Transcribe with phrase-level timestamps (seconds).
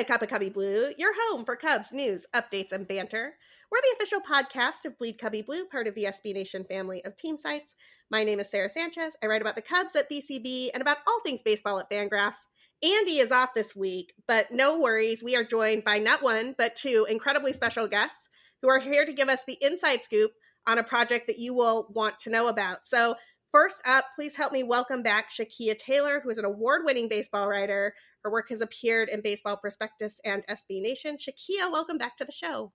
[0.00, 3.34] to Cup of Cubby Blue, your home for Cubs news, updates, and banter.
[3.70, 7.18] We're the official podcast of Bleed Cubby Blue, part of the SB Nation family of
[7.18, 7.74] team sites.
[8.10, 9.14] My name is Sara Sanchez.
[9.22, 12.46] I write about the Cubs at BCB and about all things baseball at Fangraphs.
[12.82, 15.22] Andy is off this week, but no worries.
[15.22, 18.30] We are joined by not one, but two incredibly special guests
[18.62, 20.30] who are here to give us the inside scoop
[20.66, 22.86] on a project that you will want to know about.
[22.86, 23.16] So,
[23.52, 27.46] first up, please help me welcome back Shakeia Taylor, who is an award winning baseball
[27.46, 27.92] writer.
[28.24, 31.16] Her work has appeared in Baseball Prospectus and SB Nation.
[31.16, 32.72] Shakeia, welcome back to the show.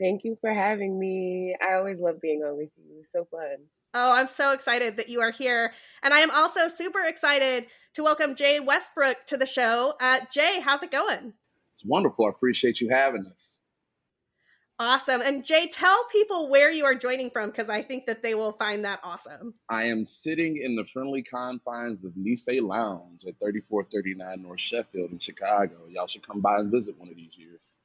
[0.00, 1.54] Thank you for having me.
[1.62, 3.04] I always love being on with you.
[3.12, 3.66] So fun.
[3.94, 5.72] Oh, I'm so excited that you are here.
[6.02, 9.94] And I am also super excited to welcome Jay Westbrook to the show.
[10.00, 11.34] Uh, Jay, how's it going?
[11.72, 12.26] It's wonderful.
[12.26, 13.60] I appreciate you having us.
[14.80, 15.20] Awesome.
[15.20, 18.52] And Jay, tell people where you are joining from because I think that they will
[18.52, 19.54] find that awesome.
[19.68, 25.20] I am sitting in the friendly confines of Nisei Lounge at 3439 North Sheffield in
[25.20, 25.86] Chicago.
[25.88, 27.76] Y'all should come by and visit one of these years.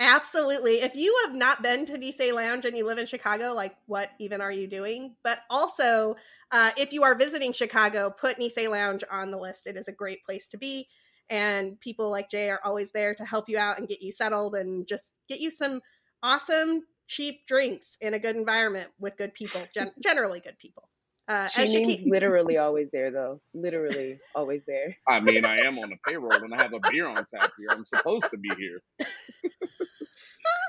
[0.00, 0.76] Absolutely.
[0.82, 4.10] If you have not been to Nisei Lounge and you live in Chicago, like what
[4.18, 5.16] even are you doing?
[5.22, 6.16] But also,
[6.50, 9.66] uh, if you are visiting Chicago, put Nisei Lounge on the list.
[9.66, 10.88] It is a great place to be.
[11.28, 14.54] And people like Jay are always there to help you out and get you settled
[14.54, 15.80] and just get you some
[16.22, 20.88] awesome cheap drinks in a good environment with good people, gen- generally good people.
[21.28, 23.40] Uh, she means she literally always there, though.
[23.52, 24.96] Literally always there.
[25.08, 27.68] I mean, I am on the payroll and I have a beer on tap here.
[27.70, 28.80] I'm supposed to be here.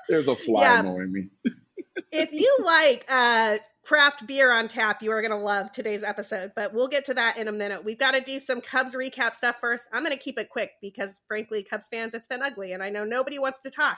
[0.09, 0.79] There's a fly yeah.
[0.79, 1.29] annoying me.
[2.11, 6.53] if you like uh, craft beer on tap, you are going to love today's episode.
[6.55, 7.85] But we'll get to that in a minute.
[7.85, 9.85] We've got to do some Cubs recap stuff first.
[9.93, 12.89] I'm going to keep it quick because, frankly, Cubs fans, it's been ugly, and I
[12.89, 13.97] know nobody wants to talk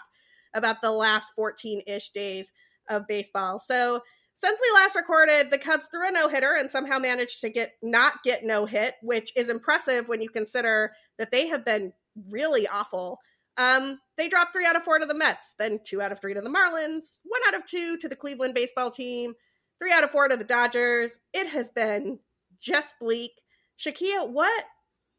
[0.53, 2.51] about the last 14 ish days
[2.89, 3.59] of baseball.
[3.59, 4.01] So,
[4.35, 7.73] since we last recorded, the Cubs threw a no hitter and somehow managed to get
[7.81, 11.91] not get no hit, which is impressive when you consider that they have been
[12.29, 13.19] really awful.
[13.57, 16.33] Um, they dropped three out of four to the Mets, then two out of three
[16.33, 19.33] to the Marlins, one out of two to the Cleveland baseball team,
[19.77, 21.19] three out of four to the Dodgers.
[21.33, 22.19] It has been
[22.61, 23.31] just bleak.
[23.77, 24.63] Shakeia, what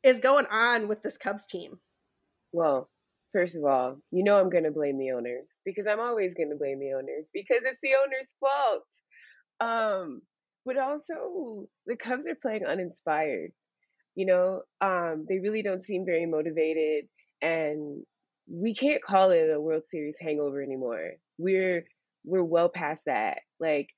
[0.02, 1.80] is going on with this Cubs team?
[2.52, 2.88] Well,
[3.32, 6.50] First of all, you know I'm going to blame the owners because I'm always going
[6.50, 8.84] to blame the owners because it's the owners' fault.
[9.60, 10.22] Um,
[10.66, 13.52] but also the Cubs are playing uninspired.
[14.16, 17.04] You know, um, they really don't seem very motivated,
[17.40, 18.02] and
[18.48, 21.12] we can't call it a World Series hangover anymore.
[21.38, 21.84] We're
[22.24, 23.38] we're well past that.
[23.60, 23.88] Like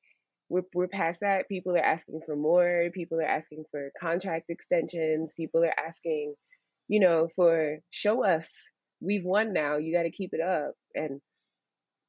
[0.51, 1.49] we're we're past that.
[1.49, 2.91] People are asking for more.
[2.93, 5.33] People are asking for contract extensions.
[5.35, 6.35] People are asking,
[6.89, 8.51] you know, for show us
[9.03, 9.77] we've won now.
[9.77, 10.75] You got to keep it up.
[10.95, 11.21] And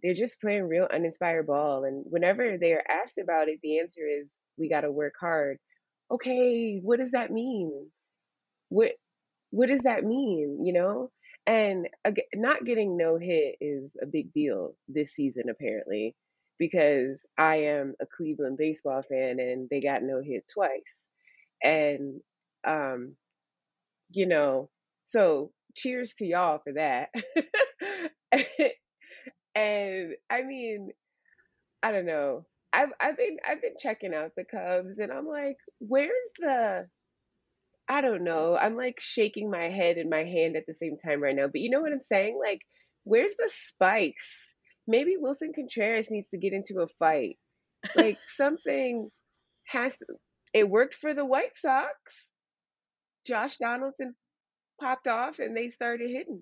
[0.01, 1.85] they're just playing real uninspired ball.
[1.85, 5.57] And whenever they are asked about it, the answer is, we got to work hard.
[6.11, 7.89] Okay, what does that mean?
[8.69, 8.91] What
[9.51, 10.65] what does that mean?
[10.65, 11.11] You know,
[11.47, 16.15] and again, not getting no hit is a big deal this season apparently,
[16.59, 21.07] because I am a Cleveland baseball fan and they got no hit twice,
[21.63, 22.21] and
[22.65, 23.15] um,
[24.11, 24.69] you know,
[25.05, 27.09] so cheers to y'all for that.
[29.55, 30.89] and I mean,
[31.81, 32.45] I don't know.
[32.71, 36.87] I've I've been I've been checking out the Cubs and I'm like, where's the
[37.87, 38.57] I don't know.
[38.57, 41.47] I'm like shaking my head and my hand at the same time right now.
[41.47, 42.39] But you know what I'm saying?
[42.41, 42.61] Like,
[43.03, 44.55] where's the spikes?
[44.87, 47.37] Maybe Willson Contreras needs to get into a fight.
[47.95, 49.09] Like something
[49.65, 50.05] has to,
[50.53, 51.91] it worked for the White Sox.
[53.25, 54.15] Josh Donaldson
[54.79, 56.41] popped off and they started hitting.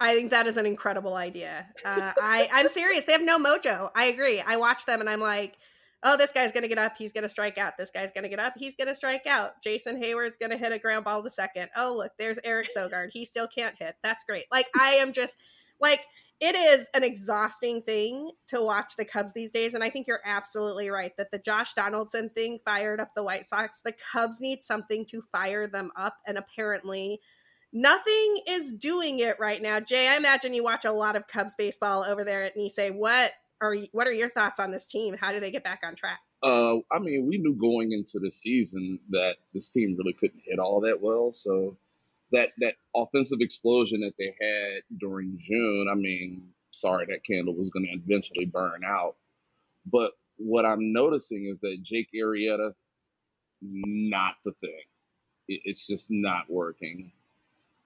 [0.00, 1.66] I think that is an incredible idea.
[1.84, 3.04] Uh, I I'm serious.
[3.04, 3.90] They have no mojo.
[3.94, 4.40] I agree.
[4.40, 5.58] I watch them and I'm like,
[6.02, 6.94] oh, this guy's gonna get up.
[6.96, 7.76] He's gonna strike out.
[7.76, 8.54] This guy's gonna get up.
[8.56, 9.62] He's gonna strike out.
[9.62, 11.68] Jason Heyward's gonna hit a ground ball to second.
[11.76, 13.10] Oh, look, there's Eric Sogard.
[13.12, 13.96] He still can't hit.
[14.02, 14.46] That's great.
[14.50, 15.36] Like I am just
[15.80, 16.00] like
[16.40, 19.74] it is an exhausting thing to watch the Cubs these days.
[19.74, 23.44] And I think you're absolutely right that the Josh Donaldson thing fired up the White
[23.44, 23.82] Sox.
[23.84, 26.16] The Cubs need something to fire them up.
[26.26, 27.20] And apparently,
[27.72, 29.80] nothing is doing it right now.
[29.80, 32.94] Jay, I imagine you watch a lot of Cubs baseball over there at Nisei.
[32.94, 35.16] What are what are your thoughts on this team?
[35.16, 36.20] How do they get back on track?
[36.42, 40.58] Uh, I mean, we knew going into the season that this team really couldn't hit
[40.58, 41.32] all that well.
[41.32, 41.76] So
[42.32, 47.70] that that offensive explosion that they had during June, I mean, sorry, that candle was
[47.70, 49.16] going to eventually burn out.
[49.84, 52.72] But what I'm noticing is that Jake Arrieta,
[53.60, 54.84] not the thing.
[55.48, 57.12] it's just not working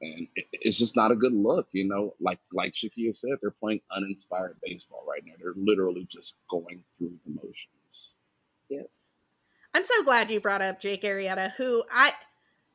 [0.05, 1.69] and it's just not a good look.
[1.73, 5.35] You know, like like Shakeia said, they're playing uninspired baseball right now.
[5.39, 8.15] They're literally just going through the motions.
[8.69, 8.83] Yeah.
[9.75, 12.12] I'm so glad you brought up Jake Arrieta, who I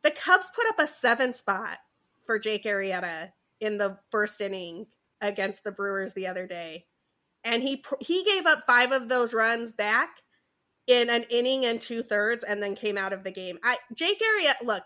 [0.03, 1.77] the Cubs put up a seven spot
[2.25, 4.87] for Jake Arrieta in the first inning
[5.21, 6.85] against the Brewers the other day,
[7.43, 10.09] and he he gave up five of those runs back
[10.87, 13.59] in an inning and two thirds, and then came out of the game.
[13.63, 14.83] I Jake Arrieta, look,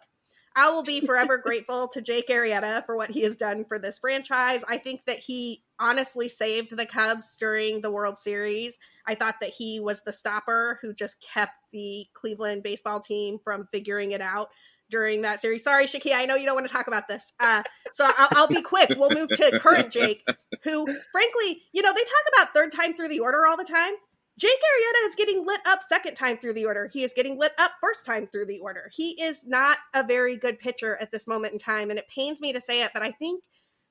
[0.56, 3.98] I will be forever grateful to Jake Arrieta for what he has done for this
[3.98, 4.64] franchise.
[4.68, 8.78] I think that he honestly saved the Cubs during the World Series.
[9.08, 13.68] I thought that he was the stopper who just kept the Cleveland baseball team from
[13.72, 14.50] figuring it out
[14.90, 15.64] during that series.
[15.64, 17.34] Sorry, Shaki, I know you don't want to talk about this.
[17.40, 17.64] Uh,
[17.94, 18.90] so I'll, I'll, be quick.
[18.96, 20.24] We'll move to current Jake,
[20.64, 23.94] who, frankly, you know, they talk about third time through the order all the time.
[24.38, 26.90] Jake Arrieta is getting lit up second time through the order.
[26.92, 28.90] He is getting lit up first time through the order.
[28.92, 31.92] He is not a very good pitcher at this moment in time.
[31.92, 33.44] And it pains me to say it, but I think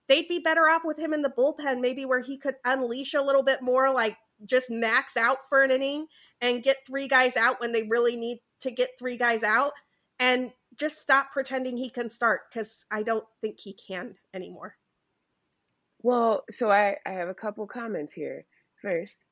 [0.08, 3.22] they'd be better off with him in the bullpen, maybe where he could unleash a
[3.22, 6.06] little bit more, like just max out for an inning
[6.40, 9.72] and get three guys out when they really need to get three guys out
[10.18, 14.76] and just stop pretending he can start because I don't think he can anymore.
[16.02, 18.44] Well, so I, I have a couple comments here.
[18.80, 19.22] First,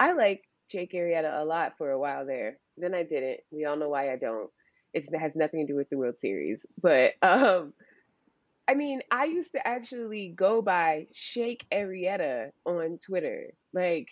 [0.00, 2.56] I like Jake Arrieta a lot for a while there.
[2.78, 3.40] Then I didn't.
[3.50, 4.48] We all know why I don't.
[4.94, 6.62] It's, it has nothing to do with the World Series.
[6.82, 7.74] But um,
[8.66, 13.48] I mean, I used to actually go by Shake Arrieta on Twitter.
[13.74, 14.08] Like,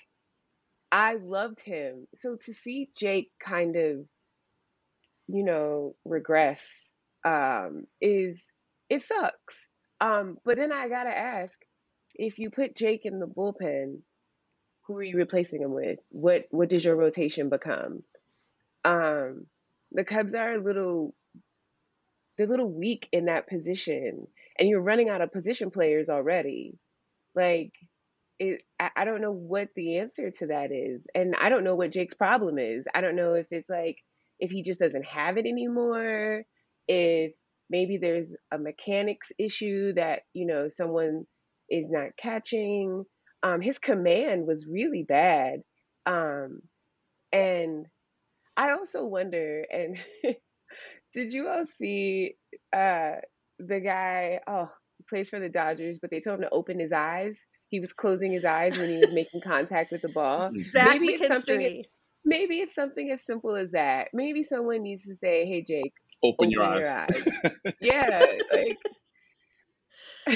[0.92, 2.06] I loved him.
[2.14, 3.96] So to see Jake kind of,
[5.26, 6.66] you know, regress
[7.24, 8.42] um, is
[8.90, 9.66] it sucks.
[10.00, 11.58] Um, but then I gotta ask,
[12.14, 13.98] if you put Jake in the bullpen,
[14.88, 16.00] who are you replacing him with?
[16.08, 18.02] What what does your rotation become?
[18.84, 19.46] Um,
[19.92, 21.14] the Cubs are a little
[22.36, 24.26] they're a little weak in that position,
[24.58, 26.78] and you're running out of position players already.
[27.34, 27.72] Like,
[28.38, 31.74] it, I, I don't know what the answer to that is, and I don't know
[31.74, 32.86] what Jake's problem is.
[32.94, 33.98] I don't know if it's like
[34.40, 36.44] if he just doesn't have it anymore,
[36.86, 37.34] if
[37.68, 41.26] maybe there's a mechanics issue that you know someone
[41.68, 43.04] is not catching
[43.42, 45.60] um, his command was really bad.
[46.06, 46.60] Um,
[47.32, 47.86] and
[48.56, 49.98] I also wonder, and
[51.14, 52.34] did you all see
[52.74, 53.16] uh,
[53.58, 54.40] the guy?
[54.46, 57.38] Oh, he plays for the Dodgers, but they told him to open his eyes.
[57.70, 60.50] He was closing his eyes when he was making contact with the ball.
[60.70, 61.84] Zach maybe it's something.
[62.24, 64.08] Maybe it's something as simple as that.
[64.12, 65.92] Maybe someone needs to say, "Hey, Jake,
[66.22, 66.80] open, open your, eyes.
[66.80, 68.78] your eyes." yeah, like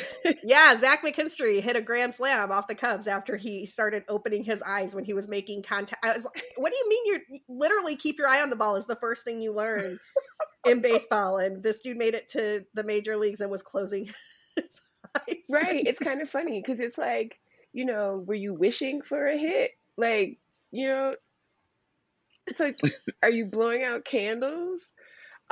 [0.44, 4.62] yeah, Zach McKinstry hit a grand slam off the Cubs after he started opening his
[4.62, 6.04] eyes when he was making contact.
[6.04, 8.76] I was like, what do you mean you literally keep your eye on the ball
[8.76, 9.98] is the first thing you learn
[10.66, 11.38] in baseball?
[11.38, 14.06] And this dude made it to the major leagues and was closing
[14.56, 14.80] his
[15.16, 15.36] eyes.
[15.50, 15.86] Right.
[15.86, 17.38] It's kind of funny because it's like,
[17.72, 19.72] you know, were you wishing for a hit?
[19.96, 20.38] Like,
[20.70, 21.14] you know,
[22.46, 22.78] it's like,
[23.22, 24.80] are you blowing out candles?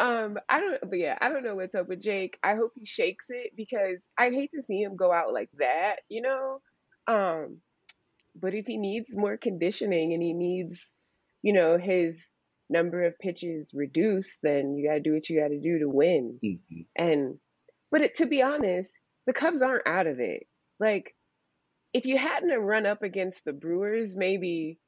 [0.00, 2.38] Um, I don't, but yeah, I don't know what's up with Jake.
[2.42, 5.96] I hope he shakes it because I hate to see him go out like that,
[6.08, 6.60] you know.
[7.06, 7.58] Um,
[8.34, 10.90] but if he needs more conditioning and he needs,
[11.42, 12.18] you know, his
[12.70, 15.88] number of pitches reduced, then you got to do what you got to do to
[15.88, 16.38] win.
[16.42, 16.80] Mm-hmm.
[16.96, 17.34] And,
[17.90, 18.90] but it, to be honest,
[19.26, 20.44] the Cubs aren't out of it.
[20.78, 21.14] Like,
[21.92, 24.78] if you hadn't run up against the Brewers, maybe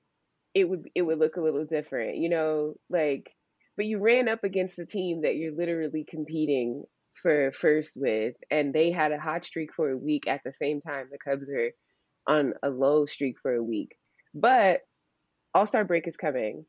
[0.55, 3.31] it would it would look a little different, you know, like
[3.77, 8.73] but you ran up against a team that you're literally competing for first with, and
[8.73, 11.71] they had a hot streak for a week at the same time the Cubs are
[12.27, 13.97] on a low streak for a week.
[14.35, 14.81] But
[15.55, 16.65] All Star break is coming.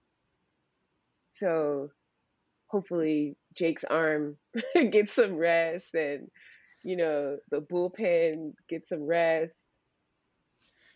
[1.30, 1.90] So
[2.68, 4.38] hopefully Jake's arm
[4.92, 6.28] gets some rest and,
[6.84, 9.56] you know, the bullpen gets some rest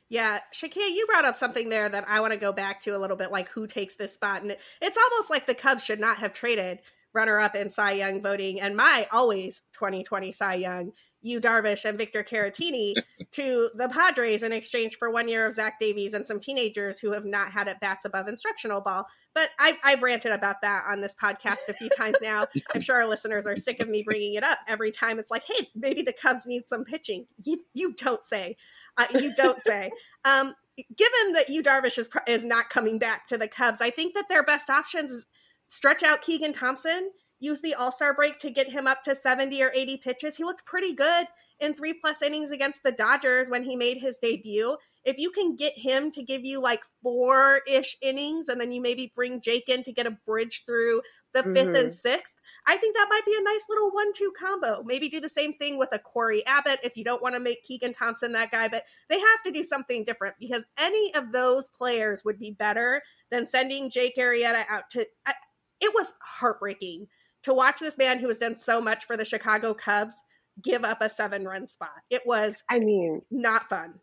[0.10, 3.00] yeah, Shakeia, you brought up something there that I want to go back to a
[3.00, 6.18] little bit, like who takes this spot, and it's almost like the Cubs should not
[6.18, 6.80] have traded
[7.14, 12.24] runner-up in Cy Young voting and my always 2020 Cy Young, Yu Darvish and Victor
[12.24, 12.94] Caratini
[13.32, 17.14] to the Padres in exchange for one year of Zach Davies and some teenagers who
[17.14, 19.08] have not had at bats above instructional ball.
[19.34, 22.48] But I've, I've ranted about that on this podcast a few times now.
[22.74, 25.18] I'm sure our listeners are sick of me bringing it up every time.
[25.18, 27.26] It's like, hey, maybe the Cubs need some pitching.
[27.44, 28.58] You, you don't say.
[28.98, 29.92] Uh, you don't say.
[30.26, 30.54] Um,
[30.96, 34.30] given that Yu Darvish is is not coming back to the Cubs, I think that
[34.30, 35.26] their best options is
[35.68, 39.64] stretch out Keegan Thompson, use the All Star break to get him up to seventy
[39.64, 40.38] or eighty pitches.
[40.38, 41.28] He looked pretty good
[41.60, 44.78] in three plus innings against the Dodgers when he made his debut.
[45.04, 48.82] If you can get him to give you like four ish innings and then you
[48.82, 51.02] maybe bring Jake in to get a bridge through
[51.44, 51.76] the 5th mm-hmm.
[51.76, 52.34] and sixth,
[52.66, 54.84] I think that might be a nice little one two combo.
[54.84, 57.64] Maybe do the same thing with a Cory Abbott if you don't want to make
[57.64, 61.68] Keegan Thompson that guy, but they have to do something different because any of those
[61.70, 63.02] players would be better
[63.32, 65.06] than sending Jake Arrieta out to.
[65.26, 65.34] I,
[65.80, 67.08] it was heartbreaking
[67.44, 70.16] to watch this man who has done so much for the Chicago Cubs
[70.62, 72.02] give up a seven run spot.
[72.10, 73.96] It was I mean, not fun.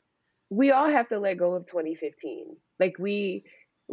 [0.51, 2.57] We all have to let go of 2015.
[2.79, 3.45] Like we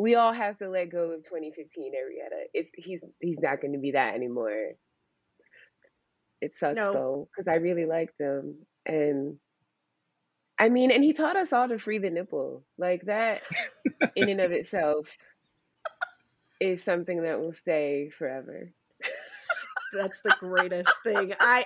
[0.01, 2.46] we all have to let go of 2015 Arrieta.
[2.53, 4.72] It's he's he's not going to be that anymore.
[6.41, 6.91] It sucks no.
[6.91, 9.38] though because I really liked him and
[10.58, 12.63] I mean, and he taught us all to free the nipple.
[12.79, 13.43] Like that
[14.15, 15.08] in and of itself
[16.60, 18.72] is something that will stay forever.
[19.93, 21.34] That's the greatest thing.
[21.39, 21.63] I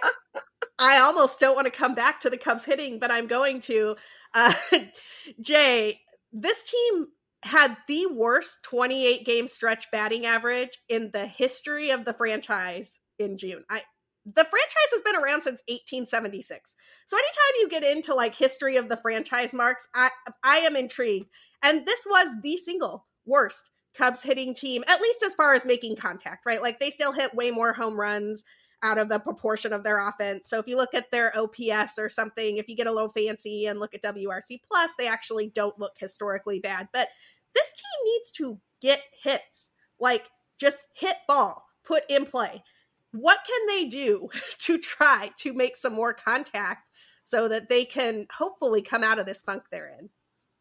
[0.77, 3.96] I almost don't want to come back to the Cubs hitting, but I'm going to.
[4.34, 4.54] Uh,
[5.42, 6.01] Jay,
[6.34, 7.08] this team
[7.46, 13.38] had the worst 28 game stretch batting average in the history of the franchise in
[13.38, 13.64] June.
[13.70, 13.82] I
[14.25, 16.75] the franchise has been around since 1876.
[17.06, 20.10] So anytime you get into like history of the franchise marks, I
[20.44, 21.30] I am intrigued.
[21.62, 25.96] And this was the single worst Cubs hitting team, at least as far as making
[25.96, 26.62] contact, right?
[26.62, 28.44] Like they still hit way more home runs
[28.84, 30.50] out of the proportion of their offense.
[30.50, 33.66] So if you look at their OPS or something, if you get a little fancy
[33.66, 36.90] and look at WRC plus, they actually don't look historically bad.
[36.94, 37.08] But
[37.56, 40.24] this team needs to get hits, like
[40.60, 42.64] just hit ball, put in play.
[43.12, 46.88] What can they do to try to make some more contact
[47.24, 50.10] so that they can hopefully come out of this funk they're in?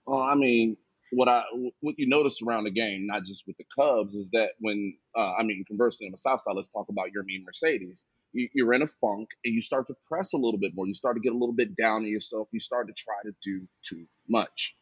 [0.06, 0.76] Well, I mean,
[1.12, 1.44] what I
[1.80, 5.32] what you notice around the game, not just with the Cubs, is that when uh,
[5.38, 8.04] I mean, conversely on the South Side, let's talk about Yermin Mercedes.
[8.32, 10.88] You're in a funk, and you start to press a little bit more.
[10.88, 12.48] You start to get a little bit down on yourself.
[12.50, 14.74] You start to try to do too much,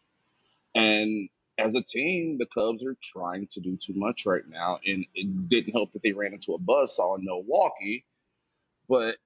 [0.74, 1.28] and
[1.62, 5.48] as a team, the Cubs are trying to do too much right now, and it
[5.48, 8.04] didn't help that they ran into a buzzsaw in Milwaukee.
[8.88, 9.16] But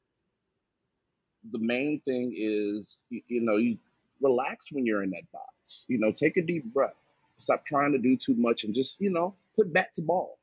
[1.51, 3.79] the main thing is, you, you know, you
[4.21, 5.87] relax when you're in that box.
[5.89, 6.95] You know, take a deep breath.
[7.39, 10.39] Stop trying to do too much and just, you know, put bat to ball.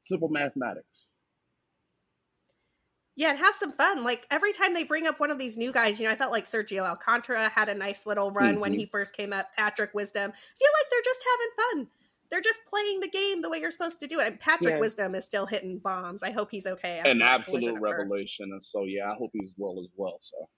[0.00, 1.10] Simple mathematics.
[3.14, 4.04] Yeah, and have some fun.
[4.04, 6.32] Like every time they bring up one of these new guys, you know, I felt
[6.32, 8.60] like Sergio Alcantara had a nice little run mm-hmm.
[8.60, 9.48] when he first came up.
[9.56, 10.30] Patrick Wisdom.
[10.30, 11.88] I feel like they're just having fun.
[12.30, 14.26] They're just playing the game the way you're supposed to do it.
[14.26, 14.80] And Patrick yeah.
[14.80, 16.22] Wisdom is still hitting bombs.
[16.22, 17.02] I hope he's okay.
[17.04, 18.48] An absolute revelation.
[18.52, 20.16] And so, yeah, I hope he's well as well.
[20.20, 20.48] So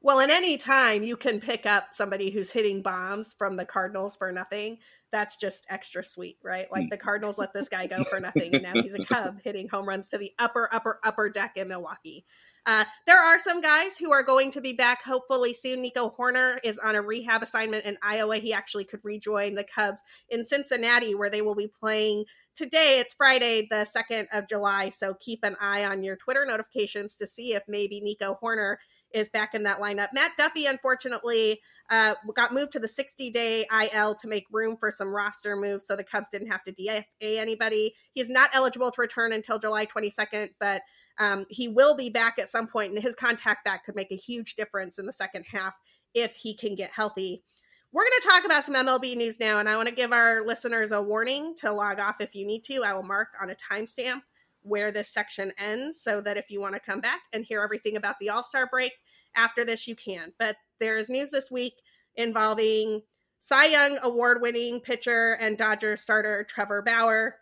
[0.00, 4.16] well, in any time you can pick up somebody who's hitting bombs from the Cardinals
[4.16, 4.78] for nothing,
[5.10, 6.70] that's just extra sweet, right?
[6.70, 9.68] Like the Cardinals let this guy go for nothing, and now he's a Cub hitting
[9.68, 12.24] home runs to the upper, upper, upper deck in Milwaukee.
[12.66, 15.80] Uh, there are some guys who are going to be back hopefully soon.
[15.80, 18.36] Nico Hoerner is on a rehab assignment in Iowa.
[18.36, 22.98] He actually could rejoin the Cubs in Cincinnati, where they will be playing today.
[23.00, 24.90] It's Friday, the 2nd of July.
[24.90, 28.76] So keep an eye on your Twitter notifications to see if maybe Nico Hoerner
[29.14, 30.08] is back in that lineup.
[30.12, 31.60] Matt Duffy, unfortunately,
[31.90, 35.86] uh, got moved to the 60 day IL to make room for some roster moves
[35.86, 37.94] so the Cubs didn't have to DFA anybody.
[38.12, 40.82] He's not eligible to return until July 22nd, but
[41.18, 44.16] um, he will be back at some point, and his contact back could make a
[44.16, 45.74] huge difference in the second half
[46.14, 47.42] if he can get healthy.
[47.90, 50.44] We're going to talk about some MLB news now, and I want to give our
[50.44, 52.84] listeners a warning to log off if you need to.
[52.84, 54.20] I will mark on a timestamp
[54.68, 57.96] where this section ends so that if you want to come back and hear everything
[57.96, 58.92] about the All Star break
[59.34, 60.32] after this, you can.
[60.38, 61.74] But there is news this week
[62.14, 63.02] involving
[63.38, 67.36] Cy Young award winning pitcher and Dodger starter Trevor Bauer.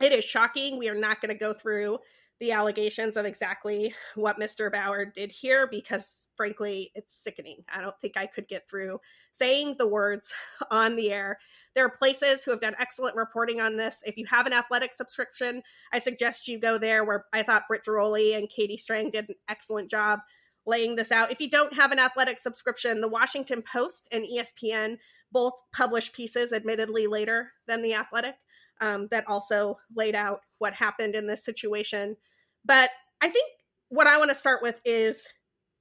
[0.00, 0.78] It is shocking.
[0.78, 1.98] We are not going to go through
[2.40, 4.70] the allegations of exactly what Mr.
[4.70, 7.64] Bauer did here because, frankly, it's sickening.
[7.72, 9.00] I don't think I could get through
[9.32, 10.32] saying the words
[10.70, 11.38] on the air.
[11.74, 14.02] There are places who have done excellent reporting on this.
[14.06, 17.84] If you have an athletic subscription, I suggest you go there where I thought Britt
[17.84, 20.20] Ghiroli and Katie Strang did an excellent job
[20.64, 21.32] laying this out.
[21.32, 24.98] If you don't have an athletic subscription, the Washington Post and ESPN
[25.32, 28.36] both publish pieces, admittedly later than the athletic,
[28.80, 32.16] um, that also laid out what happened in this situation.
[32.64, 33.50] But I think
[33.88, 35.28] what I want to start with is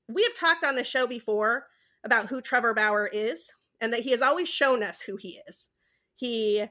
[0.08, 1.68] we have talked on the show before
[2.04, 3.52] about who Trevor Bauer is
[3.82, 5.70] and that he has always shown us who he is.
[6.16, 6.66] He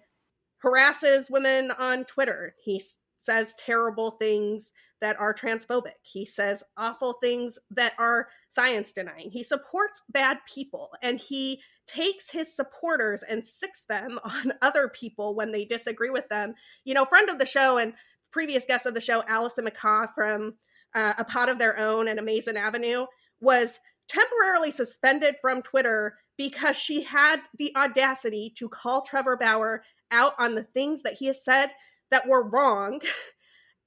[0.58, 2.54] harasses women on Twitter.
[2.62, 2.82] He
[3.18, 5.94] says terrible things that are transphobic.
[6.02, 9.30] He says awful things that are science denying.
[9.30, 15.34] He supports bad people and he takes his supporters and sicks them on other people
[15.34, 16.54] when they disagree with them.
[16.84, 17.94] You know, friend of the show and
[18.32, 20.54] previous guest of the show, Allison McCaw from
[20.94, 23.06] uh, A Pod of Their Own and Amazing Avenue,
[23.40, 30.32] was temporarily suspended from Twitter because she had the audacity to call Trevor Bauer out
[30.38, 31.70] on the things that he has said
[32.10, 33.00] that were wrong.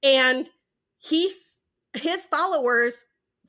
[0.02, 0.48] And
[0.98, 1.60] he's
[1.94, 3.04] his followers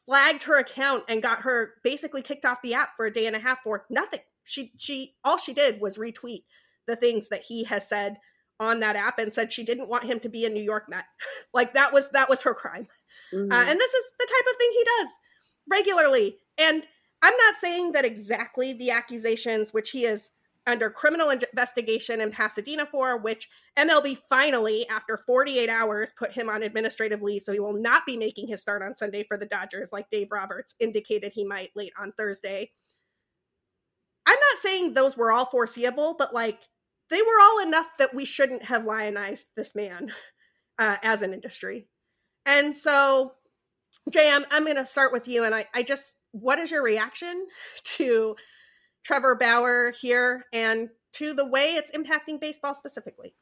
[0.05, 3.35] flagged her account and got her basically kicked off the app for a day and
[3.35, 4.19] a half for nothing.
[4.43, 6.43] She she all she did was retweet
[6.87, 8.17] the things that he has said
[8.59, 11.05] on that app and said she didn't want him to be a New York Met.
[11.53, 12.87] like that was that was her crime.
[13.31, 13.51] Uh, mm-hmm.
[13.51, 15.09] Uh, and this is the type of thing he does.
[15.69, 16.37] regularly.
[16.57, 16.83] And
[17.21, 20.31] I'm not saying that exactly the accusations, which he is
[20.67, 26.63] under criminal investigation in Pasadena for, which MLB finally, after 48 hours, put him on
[26.63, 27.41] administrative leave.
[27.41, 30.31] So he will not be making his start on Sunday for the Dodgers, like Dave
[30.31, 32.71] Roberts indicated he might late on Thursday.
[34.25, 36.59] I'm not saying those were all foreseeable, but like
[37.09, 40.11] they were all enough that we shouldn't have lionized this man
[40.77, 41.87] uh, as an industry.
[42.45, 43.33] And so,
[44.15, 45.43] I'm, I'm going to start with you.
[45.43, 47.47] And I, I just, what is your reaction
[47.97, 48.35] to
[49.03, 53.33] Trevor Bauer here and to the way it's impacting baseball specifically?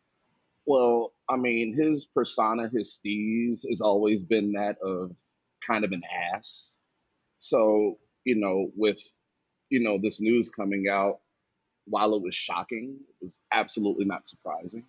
[0.65, 5.15] Well, I mean, his persona, his steez, has always been that of
[5.65, 6.77] kind of an ass.
[7.39, 9.01] So, you know, with,
[9.69, 11.19] you know, this news coming out,
[11.85, 14.85] while it was shocking, it was absolutely not surprising.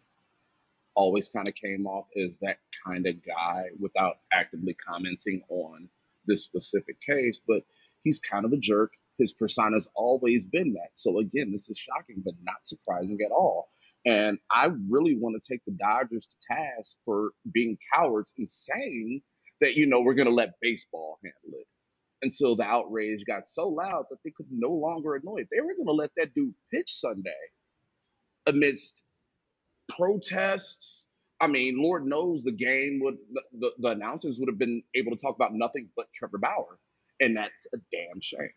[0.95, 5.89] Always kind of came off as that kind of guy without actively commenting on
[6.27, 7.63] this specific case, but
[8.01, 8.93] he's kind of a jerk.
[9.21, 10.91] His persona's always been that.
[10.95, 13.69] So again, this is shocking, but not surprising at all.
[14.07, 19.21] And I really want to take the Dodgers to task for being cowards and saying
[19.61, 21.67] that, you know, we're going to let baseball handle it
[22.23, 25.49] until the outrage got so loud that they could no longer ignore it.
[25.51, 27.31] They were going to let that dude pitch Sunday
[28.47, 29.03] amidst
[29.89, 31.09] protests.
[31.41, 33.17] I mean, Lord knows the game would,
[33.59, 36.79] the, the announcers would have been able to talk about nothing but Trevor Bauer.
[37.21, 38.51] And that's a damn shame.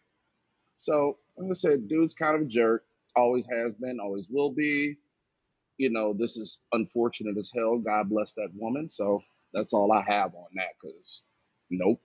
[0.84, 2.84] So, like I said, dude's kind of a jerk.
[3.16, 4.98] Always has been, always will be.
[5.78, 7.78] You know, this is unfortunate as hell.
[7.78, 8.90] God bless that woman.
[8.90, 9.22] So
[9.54, 11.22] that's all I have on that because
[11.70, 12.00] nope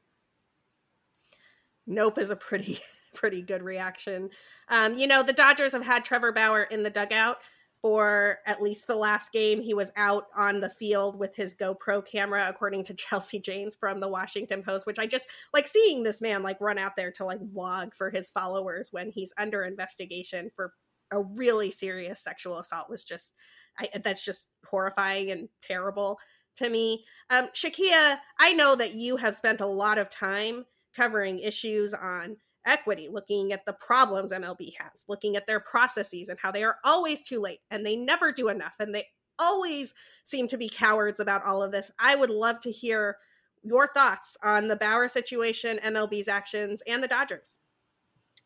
[1.88, 2.78] nope is a pretty
[3.14, 4.30] pretty good reaction.
[4.68, 7.38] Um, you know, the Dodgers have had Trevor Bauer in the dugout
[7.82, 9.60] for at least the last game.
[9.60, 14.00] He was out on the field with his GoPro camera, according to Chelsea Janes from
[14.00, 17.24] the Washington Post, which I just like seeing this man like run out there to
[17.24, 20.72] like vlog for his followers when he's under investigation for
[21.10, 23.32] a really serious sexual assault was just
[23.78, 26.18] I, that's just horrifying and terrible
[26.56, 27.04] to me.
[27.30, 30.64] Um, Shakeia, I know that you have spent a lot of time
[30.96, 32.36] covering issues on
[32.68, 36.76] equity, looking at the problems MLB has, looking at their processes and how they are
[36.84, 39.06] always too late and they never do enough and they
[39.38, 41.90] always seem to be cowards about all of this.
[41.98, 43.16] I would love to hear
[43.62, 47.60] your thoughts on the Bauer situation, MLB's actions, and the Dodgers.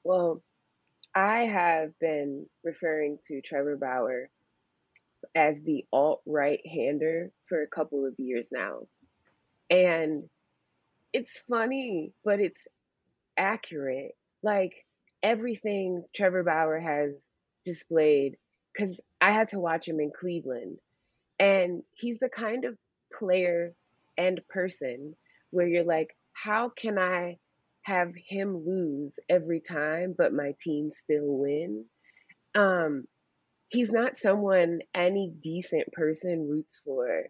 [0.05, 0.43] Well,
[1.15, 4.31] I have been referring to Trevor Bauer
[5.35, 8.81] as the alt right hander for a couple of years now.
[9.71, 10.25] And
[11.13, 12.67] it's funny, but it's
[13.37, 14.13] accurate.
[14.43, 14.73] Like
[15.23, 17.29] everything Trevor Bauer has
[17.65, 18.37] displayed,
[18.73, 20.79] because I had to watch him in Cleveland.
[21.39, 22.77] And he's the kind of
[23.19, 23.75] player
[24.17, 25.15] and person
[25.51, 27.39] where you're like, how can I
[27.83, 31.85] have him lose every time, but my team still win?
[32.55, 33.05] Um,
[33.69, 37.25] he's not someone any decent person roots for.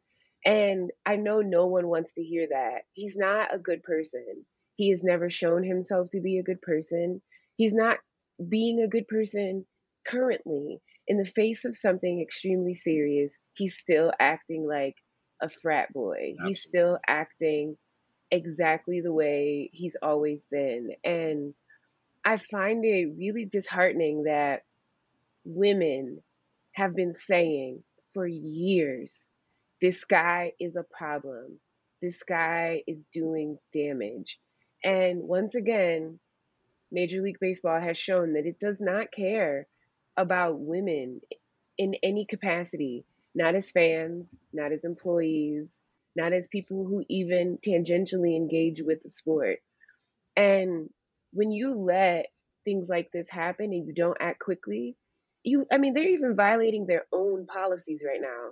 [0.45, 2.83] And I know no one wants to hear that.
[2.93, 4.45] He's not a good person.
[4.77, 7.23] He has never shown himself to be a good person.
[7.57, 7.99] He's not
[8.49, 9.67] being a good person
[10.07, 10.81] currently.
[11.09, 14.95] In the face of something extremely serious, he's still acting like
[15.41, 16.35] a frat boy.
[16.35, 16.49] Absolutely.
[16.49, 17.77] He's still acting
[18.31, 20.91] exactly the way he's always been.
[21.05, 21.55] And
[22.25, 24.63] I find it really disheartening that
[25.45, 26.23] women
[26.73, 27.83] have been saying
[28.15, 29.29] for years
[29.81, 31.59] this guy is a problem.
[32.01, 34.39] This guy is doing damage.
[34.85, 36.19] And once again,
[36.91, 39.67] Major League Baseball has shown that it does not care
[40.17, 41.21] about women
[41.79, 45.81] in any capacity, not as fans, not as employees,
[46.15, 49.61] not as people who even tangentially engage with the sport.
[50.37, 50.91] And
[51.33, 52.27] when you let
[52.65, 54.97] things like this happen and you don't act quickly,
[55.43, 58.51] you I mean they're even violating their own policies right now.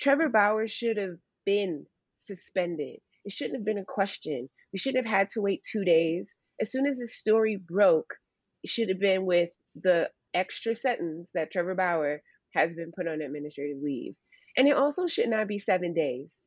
[0.00, 1.86] Trevor Bauer should have been
[2.16, 3.00] suspended.
[3.24, 4.48] It shouldn't have been a question.
[4.72, 6.34] We shouldn't have had to wait two days.
[6.60, 8.14] As soon as the story broke,
[8.62, 12.22] it should have been with the extra sentence that Trevor Bauer
[12.54, 14.14] has been put on administrative leave.
[14.56, 16.40] And it also should not be seven days.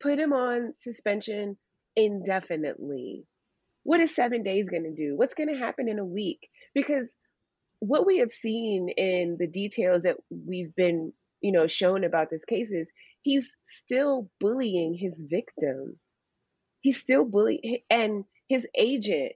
[0.00, 1.56] Put him on suspension
[1.96, 3.24] indefinitely.
[3.82, 5.16] What is seven days going to do?
[5.16, 6.48] What's going to happen in a week?
[6.74, 7.08] Because
[7.80, 12.44] what we have seen in the details that we've been you know, shown about this
[12.44, 12.90] case is
[13.22, 15.98] he's still bullying his victim.
[16.88, 19.34] He's still bullying, and his agent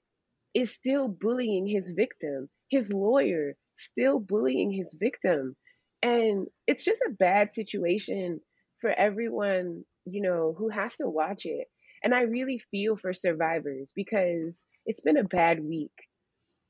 [0.54, 2.48] is still bullying his victim.
[2.70, 5.54] His lawyer still bullying his victim.
[6.02, 8.40] And it's just a bad situation
[8.80, 11.68] for everyone, you know, who has to watch it.
[12.02, 15.92] And I really feel for survivors because it's been a bad week.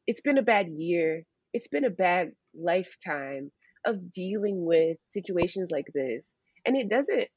[0.08, 1.22] It's been a bad year.
[1.52, 3.52] It's been a bad lifetime
[3.86, 6.32] of dealing with situations like this.
[6.66, 7.28] And it doesn't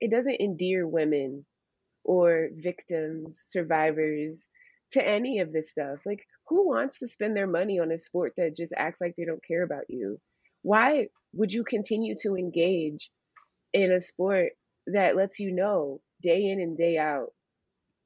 [0.00, 1.46] it doesn't endear women
[2.08, 4.48] or victims, survivors
[4.92, 5.98] to any of this stuff.
[6.06, 9.26] Like who wants to spend their money on a sport that just acts like they
[9.26, 10.18] don't care about you?
[10.62, 13.10] Why would you continue to engage
[13.74, 14.52] in a sport
[14.86, 17.28] that lets you know day in and day out,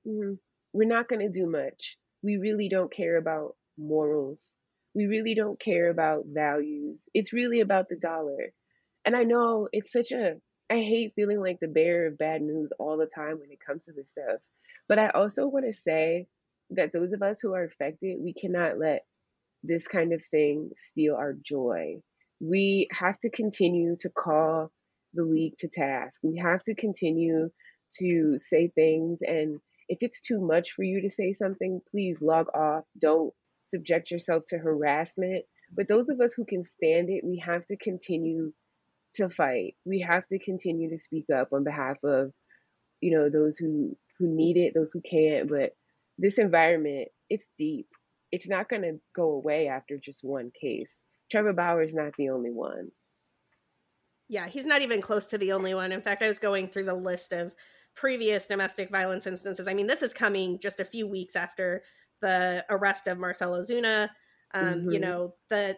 [0.07, 0.37] mm,
[0.73, 1.97] we're not going to do much.
[2.23, 4.55] We really don't care about morals.
[4.95, 7.09] We really don't care about values.
[7.15, 8.53] It's really about the dollar.
[9.05, 10.35] And I know it's such a,
[10.73, 13.85] I hate feeling like the bearer of bad news all the time when it comes
[13.85, 14.41] to this stuff.
[14.89, 16.29] But I also want to say
[16.71, 19.05] that those of us who are affected, we cannot let
[19.63, 21.97] this kind of thing steal our joy.
[22.41, 24.73] We have to continue to call
[25.13, 26.21] the league to task.
[26.23, 27.51] We have to continue
[28.01, 29.21] to say things.
[29.21, 32.85] And if it's too much for you to say something, please log off.
[32.99, 33.35] Don't
[33.67, 35.45] subject yourself to harassment.
[35.71, 38.55] But those of us who can stand it, we have to continue
[39.17, 39.75] to fight.
[39.85, 42.33] We have to continue to speak up on behalf of,
[43.01, 45.49] you know, those who who need it, those who can't.
[45.49, 45.75] But
[46.19, 47.89] this environment, it's deep.
[48.31, 51.01] It's not going to go away after just one case.
[51.31, 52.91] Trevor Bauer is not the only one.
[54.29, 55.93] Yeah, he's not even close to the only one.
[55.93, 57.55] In fact, I was going through the list of
[57.95, 59.69] previous domestic violence instances.
[59.69, 61.83] I mean, this is coming just a few weeks after
[62.21, 64.09] the arrest of Marcell Ozuna.
[64.55, 64.91] Um, mm-hmm.
[64.91, 65.77] You know, the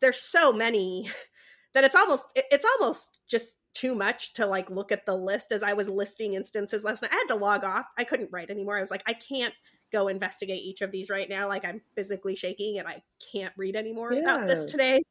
[0.00, 1.08] there's so many
[1.74, 5.62] that it's almost it's almost just too much to like look at the list as
[5.62, 7.12] I was listing instances last night.
[7.12, 7.86] I had to log off.
[7.96, 8.76] I couldn't write anymore.
[8.76, 9.54] I was like, I can't
[9.92, 11.48] go investigate each of these right now.
[11.48, 13.02] Like I'm physically shaking and I
[13.32, 14.20] can't read anymore yeah.
[14.20, 15.02] about this today.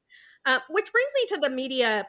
[0.45, 2.07] Uh, which brings me to the media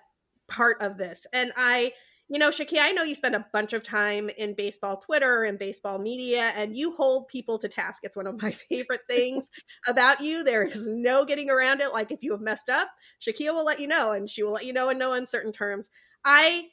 [0.48, 1.26] part of this.
[1.32, 1.92] And I,
[2.30, 5.58] you know, Shakeia, I know you spend a bunch of time in baseball Twitter and
[5.58, 8.02] baseball media, and you hold people to task.
[8.04, 9.48] It's one of my favorite things
[9.86, 10.44] about you.
[10.44, 11.92] There is no getting around it.
[11.92, 12.88] Like if you have messed up,
[13.20, 15.88] Shakeia will let you know, and she will let you know in no uncertain terms.
[16.24, 16.68] I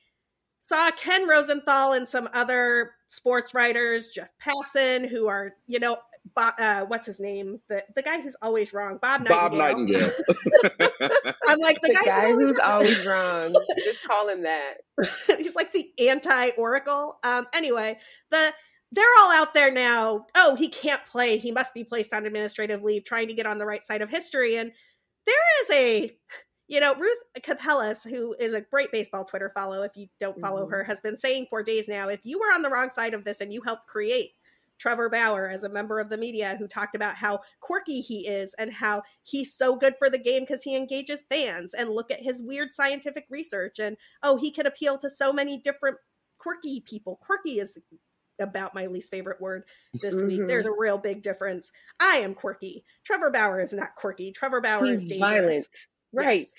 [0.65, 5.97] saw Ken Rosenthal and some other sports writers, Jeff Passan, who are, you know,
[6.33, 7.59] Bob, uh, what's his name?
[7.69, 9.37] The the guy who's always wrong, Bob Nightingale.
[9.37, 10.11] Bob Nightingale.
[11.47, 13.55] I'm like the, the guy, guy who's, always, who's always wrong.
[13.77, 14.77] Just call him that.
[15.37, 17.19] He's like the anti Oracle.
[17.23, 17.45] Um.
[17.53, 17.99] Anyway,
[18.31, 18.51] the
[18.91, 20.25] they're all out there now.
[20.33, 21.37] Oh, he can't play.
[21.37, 24.09] He must be placed on administrative leave, trying to get on the right side of
[24.09, 24.55] history.
[24.55, 24.71] And
[25.27, 26.17] there is a,
[26.67, 29.83] you know, Ruth Capellas, who is a great baseball Twitter follow.
[29.83, 30.71] If you don't follow mm-hmm.
[30.71, 33.23] her, has been saying for days now, if you were on the wrong side of
[33.23, 34.31] this and you helped create
[34.77, 38.53] Trevor Bauer as a member of the media who talked about how quirky he is
[38.55, 42.21] and how he's so good for the game because he engages fans and look at
[42.21, 45.97] his weird scientific research and oh he can appeal to so many different
[46.37, 47.19] quirky people.
[47.21, 47.77] Quirky is
[48.39, 50.27] about my least favorite word this mm-hmm.
[50.27, 50.47] week.
[50.47, 51.71] There's a real big difference.
[51.99, 52.83] I am quirky.
[53.05, 54.31] Trevor Bauer is not quirky.
[54.31, 55.31] Trevor Bauer he's is dangerous.
[55.31, 55.67] Violent.
[56.15, 56.41] Right.
[56.41, 56.53] Yes.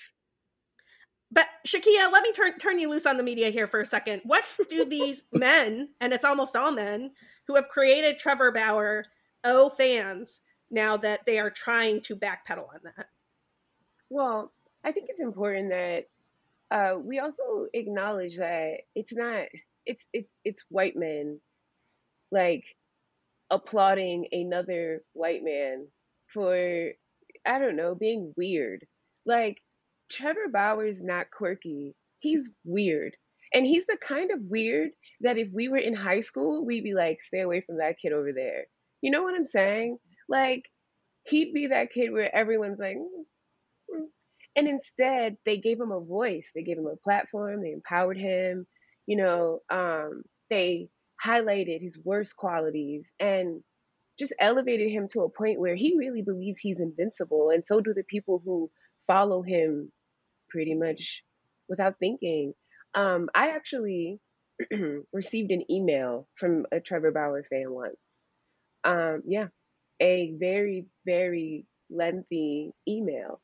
[1.31, 4.21] But Shakeia, let me turn turn you loose on the media here for a second.
[4.23, 7.11] What do these men, and it's almost all men,
[7.47, 9.05] who have created Trevor Bauer
[9.43, 13.07] owe fans now that they are trying to backpedal on that?
[14.09, 16.05] Well, I think it's important that
[16.71, 19.45] uh, we also acknowledge that it's not
[19.85, 21.39] it's it's it's white men
[22.31, 22.63] like
[23.49, 25.87] applauding another white man
[26.33, 26.91] for
[27.45, 28.85] I don't know being weird.
[29.27, 29.61] Like
[30.09, 31.95] Trevor Bauer's not quirky.
[32.19, 33.15] He's weird.
[33.53, 34.89] And he's the kind of weird
[35.21, 38.13] that if we were in high school, we'd be like, stay away from that kid
[38.13, 38.65] over there.
[39.01, 39.97] You know what I'm saying?
[40.27, 40.63] Like,
[41.23, 44.05] he'd be that kid where everyone's like, mm.
[44.55, 48.65] and instead they gave him a voice, they gave him a platform, they empowered him,
[49.05, 50.89] you know, um, they
[51.23, 53.63] highlighted his worst qualities and
[54.19, 57.51] just elevated him to a point where he really believes he's invincible.
[57.53, 58.69] And so do the people who
[59.07, 59.91] follow him
[60.49, 61.23] pretty much
[61.69, 62.53] without thinking.
[62.93, 64.19] Um, I actually
[65.13, 68.23] received an email from a Trevor Bauer fan once.
[68.83, 69.47] Um, yeah,
[69.99, 73.41] a very, very lengthy email.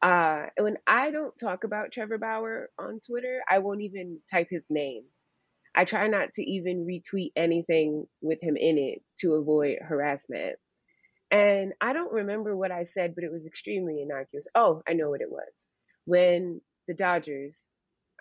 [0.00, 4.62] Uh, when I don't talk about Trevor Bauer on Twitter, I won't even type his
[4.70, 5.02] name.
[5.74, 10.56] I try not to even retweet anything with him in it to avoid harassment.
[11.30, 14.46] And I don't remember what I said, but it was extremely innocuous.
[14.54, 15.52] Oh, I know what it was.
[16.06, 17.68] When the Dodgers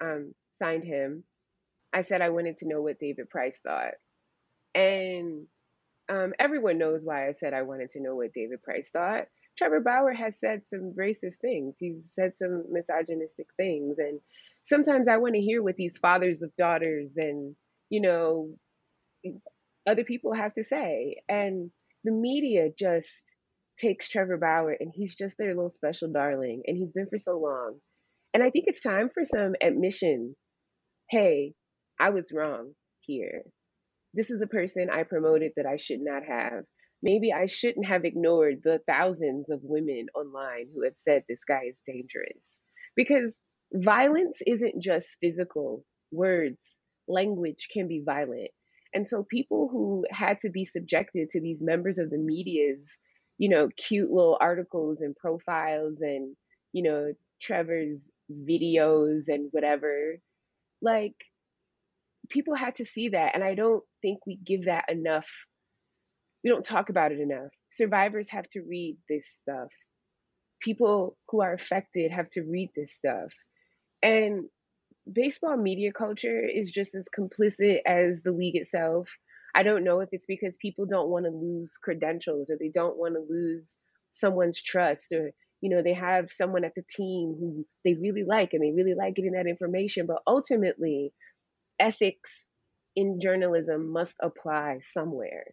[0.02, 1.24] um, signed him,
[1.94, 3.94] I said I wanted to know what David Price thought.
[4.76, 5.48] And
[6.10, 9.26] um, everyone knows why I said I wanted to know what David Price thought.
[9.58, 11.76] Trevor Bauer has said some racist things.
[11.80, 13.98] He's said some misogynistic things.
[13.98, 14.20] And
[14.66, 17.56] sometimes I want to hear what these fathers of daughters and,
[17.90, 18.54] you know,
[19.88, 21.22] other people have to say.
[21.28, 21.72] And
[22.04, 23.10] the media just
[23.80, 26.64] takes Trevor Bauer and he's just their little special darling.
[26.66, 27.80] And he's been for so long.
[28.34, 30.36] And I think it's time for some admission
[31.10, 31.54] hey,
[32.00, 33.44] I was wrong here.
[34.14, 36.64] This is a person I promoted that I should not have.
[37.02, 41.62] Maybe I shouldn't have ignored the thousands of women online who have said this guy
[41.70, 42.60] is dangerous.
[42.96, 43.38] Because
[43.72, 48.52] violence isn't just physical, words, language can be violent.
[48.98, 52.98] And so people who had to be subjected to these members of the media's,
[53.38, 56.36] you know, cute little articles and profiles and,
[56.74, 60.18] you know, Trevor's videos and whatever,
[60.82, 61.14] like
[62.32, 63.36] people had to see that.
[63.36, 65.30] And I don't think we give that enough.
[66.44, 67.52] We don't talk about it enough.
[67.70, 69.70] Survivors have to read this stuff.
[70.60, 73.32] People who are affected have to read this stuff.
[74.02, 74.46] And
[75.12, 79.10] baseball media culture is just as complicit as the league itself.
[79.56, 82.98] I don't know if it's because people don't want to lose credentials or they don't
[82.98, 83.76] want to lose
[84.14, 88.54] someone's trust or you know they have someone at the team who they really like
[88.54, 91.14] and they really like getting that information but ultimately
[91.80, 92.48] ethics
[92.96, 95.46] in journalism must apply somewhere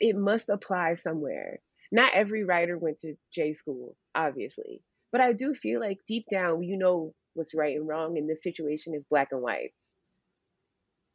[0.00, 1.60] it must apply somewhere
[1.92, 6.62] not every writer went to j school obviously but i do feel like deep down
[6.62, 9.72] you know what's right and wrong in this situation is black and white.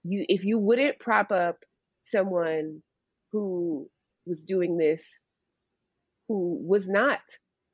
[0.03, 1.58] You if you wouldn't prop up
[2.03, 2.82] someone
[3.32, 3.89] who
[4.25, 5.17] was doing this
[6.27, 7.19] who was not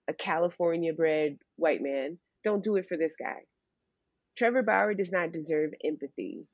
[0.09, 3.39] a California bred white man, don't do it for this guy.
[4.37, 6.45] Trevor Bauer does not deserve empathy.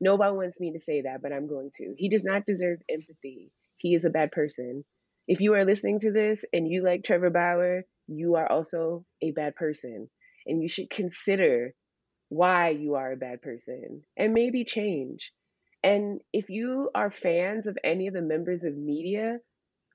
[0.00, 1.94] Nobody wants me to say that, but I'm going to.
[1.96, 3.50] He does not deserve empathy.
[3.78, 4.84] He is a bad person.
[5.26, 9.32] If you are listening to this and you like Trevor Bauer, you are also a
[9.32, 10.08] bad person
[10.48, 11.74] and you should consider
[12.28, 15.32] why you are a bad person and maybe change.
[15.82, 19.38] And if you are fans of any of the members of media,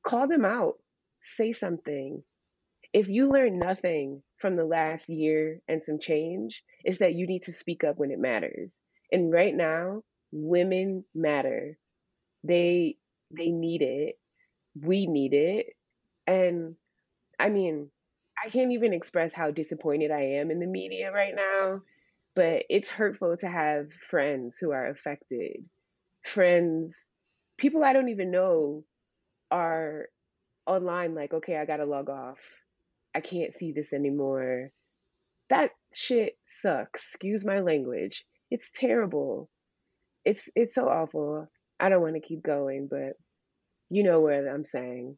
[0.05, 0.75] call them out,
[1.21, 2.23] say something.
[2.93, 7.43] If you learn nothing from the last year and some change, it's that you need
[7.43, 8.79] to speak up when it matters.
[9.11, 11.77] And right now, women matter.
[12.43, 12.97] They
[13.31, 14.15] they need it.
[14.75, 15.67] We need it.
[16.27, 16.75] And
[17.39, 17.89] I mean,
[18.43, 21.81] I can't even express how disappointed I am in the media right now,
[22.35, 25.63] but it's hurtful to have friends who are affected.
[26.25, 27.07] Friends,
[27.57, 28.83] people I don't even know
[29.49, 30.07] are
[30.65, 32.39] online like, okay, I gotta log off.
[33.15, 34.71] I can't see this anymore.
[35.49, 37.01] That shit sucks.
[37.01, 38.25] Excuse my language.
[38.51, 39.49] It's terrible.
[40.25, 41.47] It's it's so awful.
[41.79, 43.13] I don't want to keep going, but
[43.89, 45.17] you know what I'm saying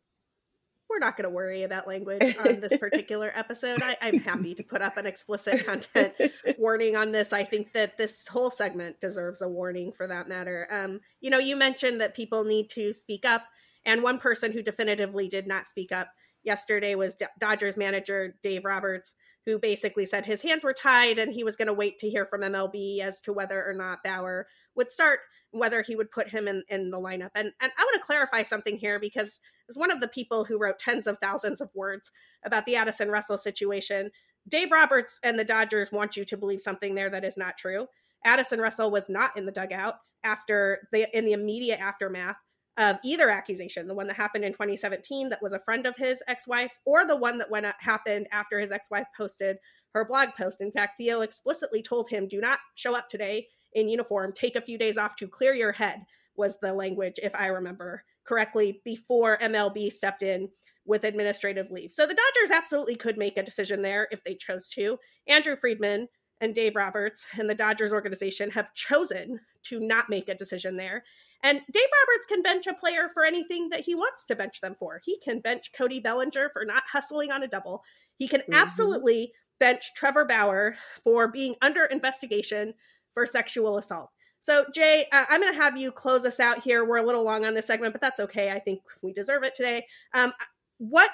[0.96, 3.82] we're not going to worry about language on this particular episode.
[3.82, 6.14] I, am happy to put up an explicit content
[6.58, 7.34] warning on this.
[7.34, 10.70] I think that this whole segment deserves a warning for that matter.
[10.72, 13.44] Um, you know, you mentioned that people need to speak up,
[13.86, 16.08] and one person who definitively did not speak up
[16.44, 21.44] yesterday was Dodgers manager Dave Roberts, who basically said his hands were tied and he
[21.44, 24.92] was going to wait to hear from MLB as to whether or not Bauer would
[24.92, 25.20] start
[25.56, 27.32] whether he would put him in, in the lineup.
[27.34, 29.40] And, and I want to clarify something here because
[29.70, 32.12] as one of the people who wrote tens of thousands of words
[32.44, 34.12] about the Addison Russell situation,
[34.48, 37.88] Dave Roberts and the Dodgers want you to believe something there that is not true.
[38.24, 42.38] Addison Russell was not in the dugout after the in the immediate aftermath
[42.78, 46.22] of either accusation, the one that happened in 2017 that was a friend of his
[46.28, 49.58] ex-wife's, or the one that went happened after his ex-wife posted
[49.94, 50.60] her blog post.
[50.60, 54.62] In fact, Theo explicitly told him, "Do not show up today in uniform, take a
[54.62, 59.38] few days off to clear your head, was the language, if I remember correctly, before
[59.38, 60.50] MLB stepped in
[60.86, 61.92] with administrative leave.
[61.92, 64.98] So the Dodgers absolutely could make a decision there if they chose to.
[65.28, 66.08] Andrew Friedman
[66.42, 71.04] and Dave Roberts and the Dodgers organization have chosen to not make a decision there.
[71.44, 74.76] And Dave Roberts can bench a player for anything that he wants to bench them
[74.78, 75.02] for.
[75.04, 77.84] He can bench Cody Bellinger for not hustling on a double.
[78.18, 78.54] He can mm-hmm.
[78.54, 82.74] absolutely bench Trevor Bauer for being under investigation
[83.16, 84.12] for sexual assault.
[84.42, 86.86] So, Jay, uh, I'm going to have you close us out here.
[86.86, 88.52] We're a little long on this segment, but that's okay.
[88.52, 89.88] I think we deserve it today.
[90.14, 90.34] Um,
[90.78, 91.10] what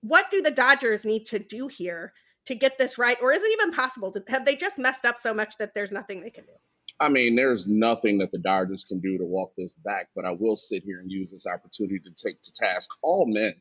[0.00, 2.12] what do the Dodgers need to do here
[2.46, 4.10] to get this right, or is it even possible?
[4.10, 6.52] To, have they just messed up so much that there's nothing they can do?
[7.00, 10.08] I mean, there's nothing that the Dodgers can do to walk this back.
[10.16, 13.54] But I will sit here and use this opportunity to take to task all men.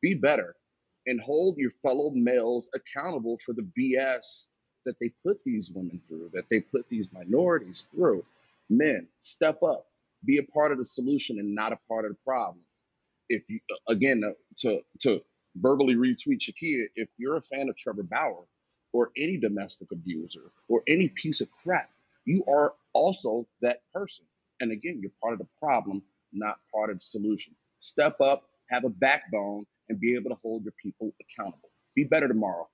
[0.00, 0.54] Be better
[1.06, 4.48] and hold your fellow males accountable for the BS
[4.86, 8.24] that they put these women through, that they put these minorities through.
[8.70, 9.86] Men, step up,
[10.24, 12.60] be a part of the solution and not a part of the problem.
[13.28, 15.22] If you, again, uh, to to
[15.56, 18.44] verbally retweet Shakeia, if you're a fan of Trevor Bauer
[18.92, 21.90] or any domestic abuser or any piece of crap,
[22.26, 24.26] you are also that person.
[24.60, 27.54] And again, you're part of the problem, not part of the solution.
[27.78, 31.70] Step up, have a backbone, and be able to hold your people accountable.
[31.94, 32.68] Be better tomorrow.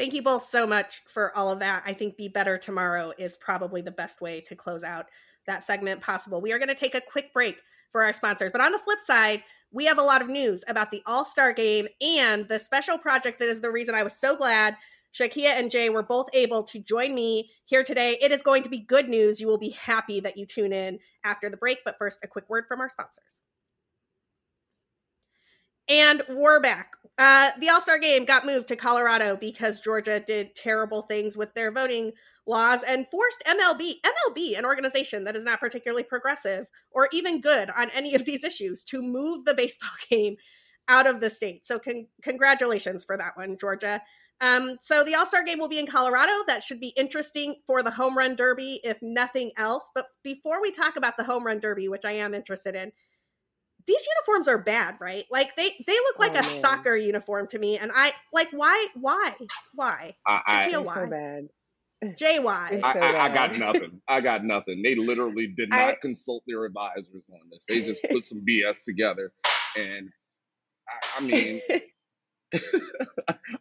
[0.00, 1.82] Thank you both so much for all of that.
[1.84, 5.04] I think Be Better Tomorrow is probably the best way to close out
[5.46, 6.40] that segment possible.
[6.40, 7.58] We are going to take a quick break
[7.92, 8.50] for our sponsors.
[8.50, 11.52] But on the flip side, we have a lot of news about the All Star
[11.52, 14.74] game and the special project that is the reason I was so glad
[15.12, 18.16] Shakeia and Jay were both able to join me here today.
[18.22, 19.38] It is going to be good news.
[19.38, 21.80] You will be happy that you tune in after the break.
[21.84, 23.42] But first, a quick word from our sponsors.
[25.90, 26.92] And we're back.
[27.18, 31.52] Uh, the All Star game got moved to Colorado because Georgia did terrible things with
[31.54, 32.12] their voting
[32.46, 37.70] laws and forced MLB, MLB, an organization that is not particularly progressive or even good
[37.76, 40.36] on any of these issues, to move the baseball game
[40.86, 41.66] out of the state.
[41.66, 44.00] So, con- congratulations for that one, Georgia.
[44.40, 46.32] Um, so, the All Star game will be in Colorado.
[46.46, 49.90] That should be interesting for the home run derby, if nothing else.
[49.92, 52.92] But before we talk about the home run derby, which I am interested in,
[53.86, 55.24] these uniforms are bad, right?
[55.30, 56.60] Like they they look like oh, a man.
[56.60, 59.34] soccer uniform to me, and I like why why
[59.74, 61.48] why I, I why so bad.
[62.02, 62.46] JY.
[62.46, 64.00] I, I, I, got nothing.
[64.08, 64.80] I got nothing.
[64.82, 67.64] They literally did not I, consult their advisors on this.
[67.68, 69.32] They just put some BS together,
[69.78, 70.08] and
[71.18, 71.60] I, mean,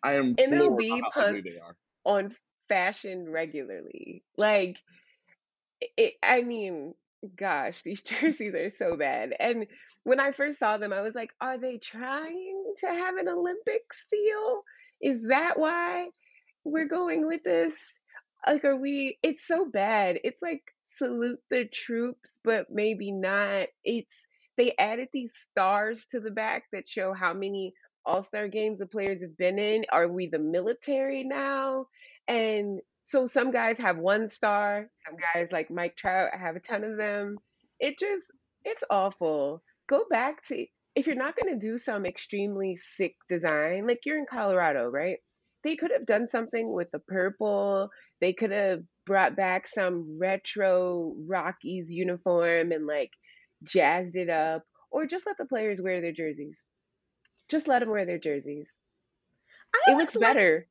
[0.04, 1.52] I am MLB punts
[2.06, 2.34] on
[2.70, 4.24] fashion regularly.
[4.38, 4.78] Like,
[5.98, 6.94] it, I mean,
[7.38, 9.34] gosh, these jerseys are so bad.
[9.40, 9.68] And
[10.04, 14.06] when I first saw them, I was like, are they trying to have an Olympics
[14.10, 14.64] feel?
[15.02, 16.10] Is that why
[16.64, 17.76] we're going with this?
[18.46, 19.18] Like, are we?
[19.22, 20.20] It's so bad.
[20.24, 23.68] It's like salute the troops, but maybe not.
[23.84, 24.16] It's
[24.58, 27.74] they added these stars to the back that show how many
[28.06, 29.86] all star games the players have been in.
[29.92, 31.86] Are we the military now?
[32.28, 36.84] And so some guys have one star, some guys like Mike Trout have a ton
[36.84, 37.38] of them.
[37.80, 38.26] It just,
[38.66, 43.88] it's awful go back to if you're not going to do some extremely sick design,
[43.88, 45.18] like you're in Colorado, right?
[45.64, 47.90] They could have done something with the purple.
[48.22, 53.12] They could have brought back some retro Rockies uniform and like
[53.64, 56.64] jazzed it up, or just let the players wear their jerseys.
[57.50, 58.70] Just let them wear their jerseys.
[59.76, 60.68] I it looks better.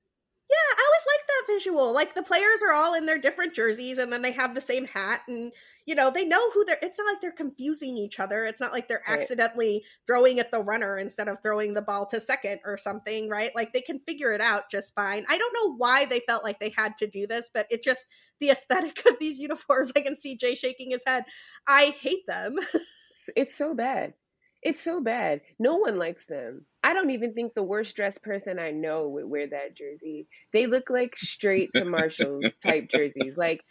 [0.51, 1.93] Yeah, I always like that visual.
[1.93, 4.87] Like the players are all in their different jerseys and then they have the same
[4.87, 5.53] hat and
[5.87, 8.45] you know, they know who they're it's not like they're confusing each other.
[8.45, 9.19] It's not like they're right.
[9.19, 13.51] accidentally throwing at the runner instead of throwing the ball to second or something, right?
[13.57, 15.25] Like they can figure it out just fine.
[15.29, 18.07] I don't know why they felt like they had to do this, but it just
[18.41, 21.25] the aesthetic of these uniforms, I can see Jay shaking his head.
[21.67, 22.57] I hate them.
[23.37, 24.15] it's so bad.
[24.63, 25.43] It's so bad.
[25.59, 26.67] No one likes them.
[26.83, 30.29] I don't even think the worst dressed person I know would wear that jersey.
[30.53, 33.37] They look like straight to Marshalls type jerseys.
[33.37, 33.65] Like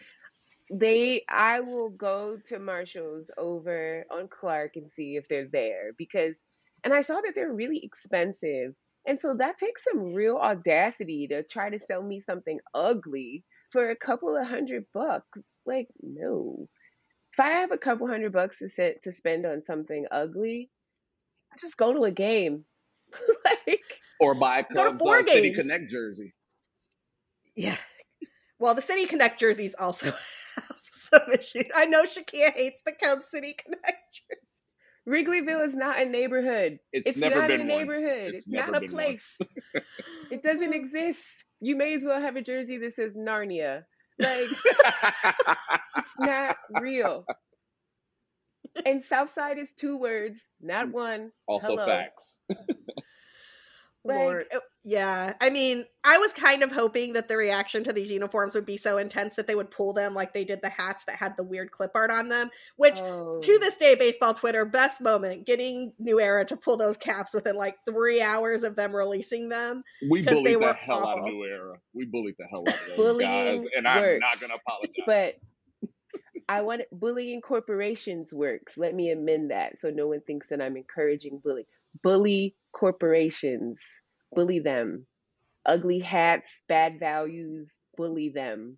[0.71, 6.41] they I will go to Marshalls over on Clark and see if they're there because
[6.83, 8.73] and I saw that they're really expensive.
[9.07, 13.89] And so that takes some real audacity to try to sell me something ugly for
[13.89, 15.57] a couple of hundred bucks.
[15.65, 16.67] Like no.
[17.33, 20.71] If I have a couple hundred bucks to set to spend on something ugly,
[21.59, 22.65] just go to a game.
[23.45, 23.81] like
[24.19, 26.33] or buy a Cubs uh, City Connect jersey.
[27.55, 27.77] Yeah.
[28.59, 30.05] Well, the City Connect jerseys also
[30.55, 31.65] have some issues.
[31.75, 34.41] I know Shakeia hates the Cubs City Connect jersey.
[35.07, 36.79] Wrigleyville is not a neighborhood.
[36.91, 38.33] It's, it's not a neighborhood.
[38.33, 39.23] It's, it's not a place.
[40.29, 41.23] it doesn't exist.
[41.61, 43.83] You may as well have a jersey that says Narnia.
[44.19, 47.25] Like it's not real
[48.85, 50.91] and Southside is two words, not mm.
[50.93, 51.31] one.
[51.47, 51.85] Also Hello.
[51.85, 52.41] facts.
[54.07, 55.33] Lord, like, oh, yeah.
[55.41, 58.77] I mean, I was kind of hoping that the reaction to these uniforms would be
[58.77, 61.43] so intense that they would pull them like they did the hats that had the
[61.43, 62.49] weird clip art on them.
[62.77, 63.39] Which, oh.
[63.41, 67.55] to this day, baseball Twitter best moment getting New Era to pull those caps within
[67.55, 69.83] like three hours of them releasing them.
[70.09, 71.09] We bullied they the were hell awful.
[71.09, 71.75] out of New Era.
[71.93, 74.19] We bullied the hell out of those guys, and I'm works.
[74.21, 75.03] not going to apologize.
[75.05, 75.35] But
[76.49, 78.77] I want bullying corporations works.
[78.77, 81.65] Let me amend that so no one thinks that I'm encouraging bullying.
[82.03, 83.81] Bully corporations,
[84.33, 85.07] bully them.
[85.65, 88.77] Ugly hats, bad values, bully them.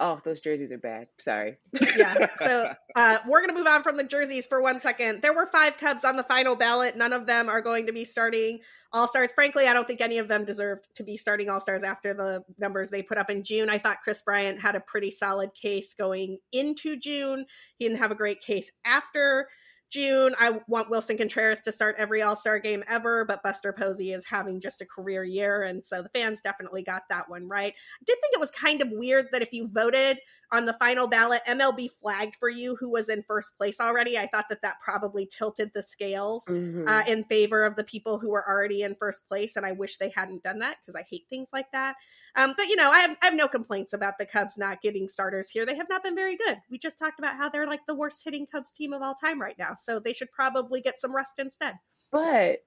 [0.00, 1.08] Oh, those jerseys are bad.
[1.18, 1.56] Sorry.
[1.96, 2.28] yeah.
[2.36, 5.22] So uh, we're going to move on from the jerseys for one second.
[5.22, 6.96] There were five Cubs on the final ballot.
[6.96, 8.60] None of them are going to be starting
[8.92, 9.32] All Stars.
[9.32, 12.44] Frankly, I don't think any of them deserved to be starting All Stars after the
[12.58, 13.68] numbers they put up in June.
[13.68, 17.44] I thought Kris Bryant had a pretty solid case going into June.
[17.76, 19.48] He didn't have a great case after
[19.90, 24.12] June, I want Willson Contreras to start every All Star game ever, but Buster Posey
[24.12, 25.62] is having just a career year.
[25.62, 27.72] And so the fans definitely got that one right.
[27.72, 30.18] I did think it was kind of weird that if you voted
[30.50, 34.16] on the final ballot, MLB flagged for you who was in first place already.
[34.16, 36.88] I thought that that probably tilted the scales mm-hmm.
[36.88, 39.56] uh, in favor of the people who were already in first place.
[39.56, 41.96] And I wish they hadn't done that because I hate things like that.
[42.34, 45.08] Um, but, you know, I have, I have no complaints about the Cubs not getting
[45.08, 45.66] starters here.
[45.66, 46.58] They have not been very good.
[46.70, 49.40] We just talked about how they're like the worst hitting Cubs team of all time
[49.40, 49.74] right now.
[49.78, 51.74] So they should probably get some rest instead.
[52.10, 52.60] But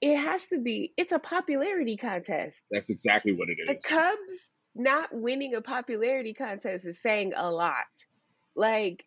[0.00, 2.58] it has to be, it's a popularity contest.
[2.70, 3.82] That's exactly what it is.
[3.82, 7.86] The Cubs not winning a popularity contest is saying a lot.
[8.54, 9.04] Like,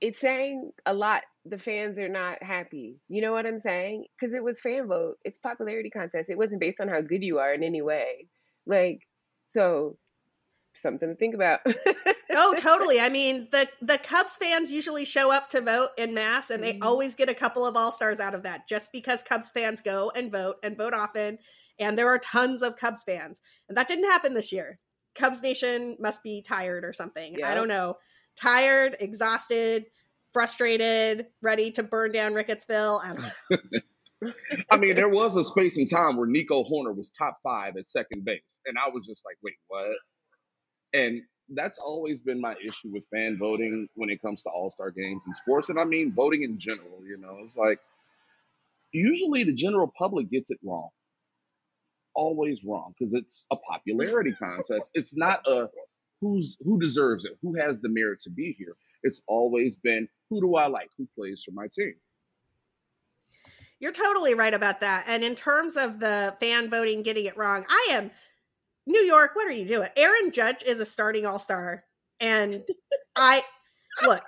[0.00, 1.22] it's saying a lot.
[1.46, 3.00] The fans are not happy.
[3.08, 4.06] You know what I'm saying?
[4.18, 5.16] Because it was fan vote.
[5.24, 6.30] It's popularity contest.
[6.30, 8.28] It wasn't based on how good you are in any way.
[8.66, 9.00] Like,
[9.46, 9.96] so
[10.74, 11.60] something to think about.
[12.32, 13.00] oh, totally.
[13.00, 16.74] I mean, the the Cubs fans usually show up to vote in mass and they
[16.74, 16.82] mm-hmm.
[16.82, 20.32] always get a couple of all-stars out of that just because Cubs fans go and
[20.32, 21.38] vote and vote often
[21.78, 23.42] and there are tons of Cubs fans.
[23.68, 24.78] And that didn't happen this year.
[25.14, 27.42] Cubs Nation must be tired or something.
[27.44, 27.96] I don't know.
[28.36, 29.86] Tired, exhausted,
[30.32, 33.00] frustrated, ready to burn down Rickettsville.
[33.04, 33.80] I don't know.
[34.70, 37.86] I mean, there was a space in time where Nico Hoerner was top five at
[37.86, 38.60] second base.
[38.66, 39.88] And I was just like, wait, what?
[40.92, 44.90] And that's always been my issue with fan voting when it comes to all star
[44.90, 45.68] games and sports.
[45.68, 47.78] And I mean, voting in general, you know, it's like
[48.92, 50.88] usually the general public gets it wrong
[52.14, 54.90] always wrong because it's a popularity contest.
[54.94, 55.68] It's not a
[56.20, 58.76] who's who deserves it, who has the merit to be here.
[59.02, 61.94] It's always been who do I like, who plays for my team.
[63.80, 65.04] You're totally right about that.
[65.06, 68.10] And in terms of the fan voting getting it wrong, I am
[68.86, 69.88] New York, what are you doing?
[69.96, 71.84] Aaron Judge is a starting all-star.
[72.20, 72.64] And
[73.16, 73.42] I
[74.06, 74.22] look,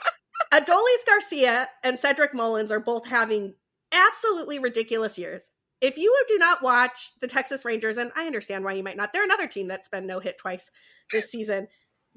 [0.53, 3.55] Adolis Garcia and Cedric Mullins are both having
[3.93, 5.51] absolutely ridiculous years
[5.81, 9.13] if you do not watch the Texas Rangers, and I understand why you might not,
[9.13, 10.71] they're another team that's been no hit twice
[11.13, 11.69] this season.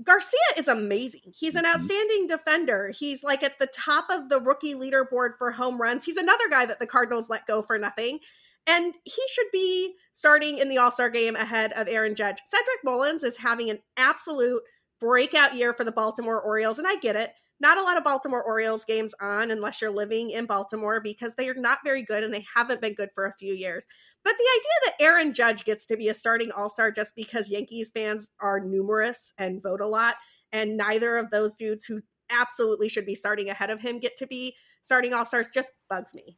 [0.02, 1.34] Garcia is amazing.
[1.36, 1.76] He's an mm-hmm.
[1.76, 2.92] outstanding defender.
[2.98, 6.06] He's like at the top of the rookie leaderboard for home runs.
[6.06, 8.20] He's another guy that the Cardinals let go for nothing.
[8.66, 12.38] And he should be starting in the All Star game ahead of Aaron Judge.
[12.46, 14.62] Cedric Mullins is having an absolute
[15.02, 17.32] breakout year for the Baltimore Orioles, and I get it
[17.62, 21.50] not a lot of Baltimore Orioles games on unless you're living in Baltimore because they
[21.50, 23.86] are not very good and they haven't been good for a few years.
[24.24, 27.50] But the idea that Aaron Judge gets to be a starting all star just because
[27.50, 30.16] Yankees fans are numerous and vote a lot,
[30.52, 34.28] and neither of those dudes who absolutely should be starting ahead of him get to
[34.28, 36.38] be starting all stars just bugs me.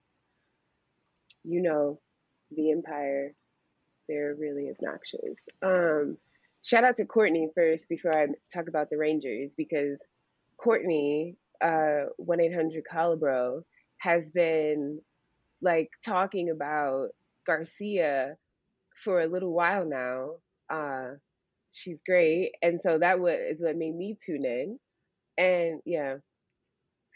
[1.44, 2.00] You know,
[2.52, 3.34] the Empire,
[4.08, 5.36] they're really obnoxious.
[5.64, 6.18] Um,
[6.62, 10.00] shout out to Courtney first before I talk about the Rangers because
[10.62, 13.64] Courtney, uh, 1 800 Calibro,
[13.98, 15.00] has been
[15.62, 17.10] like talking about
[17.46, 18.36] Garcia
[19.04, 20.36] for a little while now.
[20.70, 21.16] Uh,
[21.72, 22.54] she's great.
[22.62, 24.80] And so that was is what made me tune in.
[25.38, 26.16] And yeah,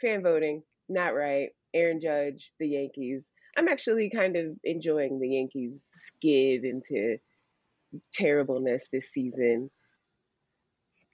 [0.02, 1.50] fan voting, not right.
[1.74, 3.26] Aaron Judge, the Yankees.
[3.58, 7.18] I'm actually kind of enjoying the Yankees skid into
[8.14, 9.70] terribleness this season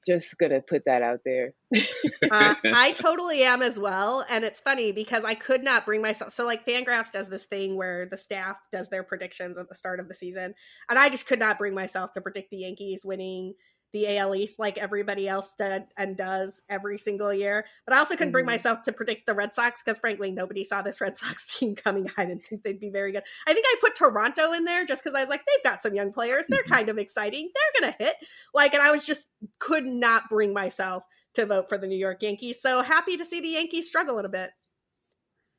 [0.08, 1.54] just gonna put that out there.
[1.74, 6.34] uh, I totally am as well, and it's funny because I could not bring myself.
[6.34, 10.00] So, like, Fangraphs does this thing where the staff does their predictions at the start
[10.00, 10.54] of the season,
[10.90, 13.54] and I just could not bring myself to predict the Yankees winning
[13.94, 17.66] the AL East like everybody else did and does every single year.
[17.86, 18.54] But I also couldn't bring mm-hmm.
[18.54, 22.10] myself to predict the Red Sox because, frankly, nobody saw this Red Sox team coming.
[22.18, 23.24] I didn't think they'd be very good.
[23.48, 25.94] I think I put Toronto in there just because I was like, they've got some
[25.94, 26.46] young players.
[26.48, 26.74] They're mm-hmm.
[26.74, 27.52] kind of exciting.
[27.54, 28.16] They're going to hit.
[28.54, 29.28] Like, and I was just
[29.60, 31.04] could not bring myself
[31.36, 32.62] to vote for the New York Yankees.
[32.62, 34.52] So happy to see the Yankees struggling a little bit.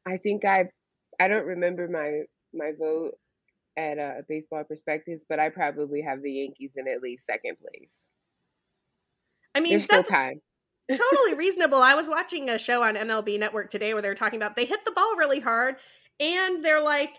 [0.07, 0.69] I think I,
[1.21, 2.23] I don't remember my
[2.55, 3.13] my vote
[3.77, 8.09] at uh, Baseball Prospectus, but I probably have the Yankees in at least second place.
[9.55, 10.41] I mean, There's that's time.
[10.91, 11.79] totally reasonable.
[11.79, 14.65] I was watching a show on MLB Network today where they were talking about they
[14.65, 15.77] hit the ball really hard
[16.21, 17.11] and they're like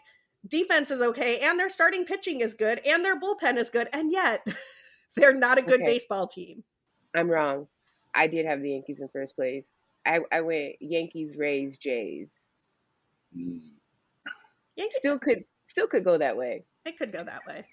[0.47, 4.11] defense is okay and their starting pitching is good and their bullpen is good and
[4.11, 4.45] yet
[5.15, 5.93] they're not a good okay.
[5.93, 6.63] baseball team.
[7.15, 7.67] I'm wrong.
[8.13, 9.77] I did have the Yankees in first place.
[10.05, 12.49] I, I went Yankees, Rays, Jays.
[13.36, 13.61] Mm.
[14.75, 16.65] Yankees still could still could go that way.
[16.86, 17.65] It could go that way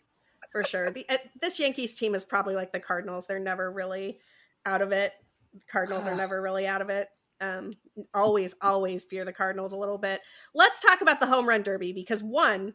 [0.52, 0.90] for sure.
[0.90, 3.26] The, uh, this Yankees team is probably like the Cardinals.
[3.26, 4.18] They're never really
[4.66, 5.12] out of it.
[5.70, 7.08] Cardinals are never really out of it.
[7.40, 7.70] Um,
[8.12, 10.20] always, always fear the Cardinals a little bit.
[10.54, 12.74] Let's talk about the home run derby because one,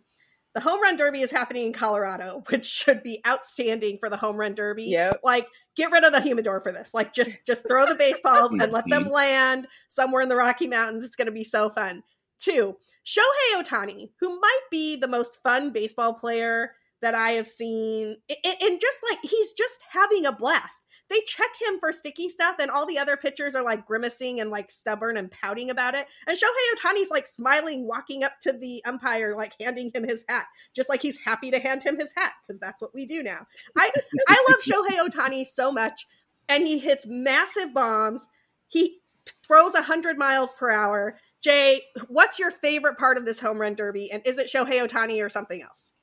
[0.55, 4.37] the home run derby is happening in Colorado, which should be outstanding for the home
[4.37, 4.85] run derby.
[4.85, 5.21] Yep.
[5.23, 6.93] Like, get rid of the humidor for this.
[6.93, 11.03] Like, just just throw the baseballs and let them land somewhere in the Rocky Mountains.
[11.03, 12.03] It's going to be so fun.
[12.39, 16.71] Two, Shohei Ohtani, who might be the most fun baseball player
[17.01, 18.17] that I have seen.
[18.29, 20.84] And just like he's just having a blast.
[21.09, 24.49] They check him for sticky stuff, and all the other pitchers are like grimacing and
[24.49, 26.07] like stubborn and pouting about it.
[26.27, 30.45] And Shohei Ohtani's like smiling, walking up to the umpire, like handing him his hat,
[30.75, 33.45] just like he's happy to hand him his hat because that's what we do now.
[33.77, 33.91] I
[34.27, 36.07] I love Shohei Ohtani so much,
[36.49, 38.25] and he hits massive bombs.
[38.67, 38.99] He
[39.43, 41.17] throws 100 miles per hour.
[41.41, 44.11] Jay, what's your favorite part of this home run derby?
[44.11, 45.93] And is it Shohei Ohtani or something else?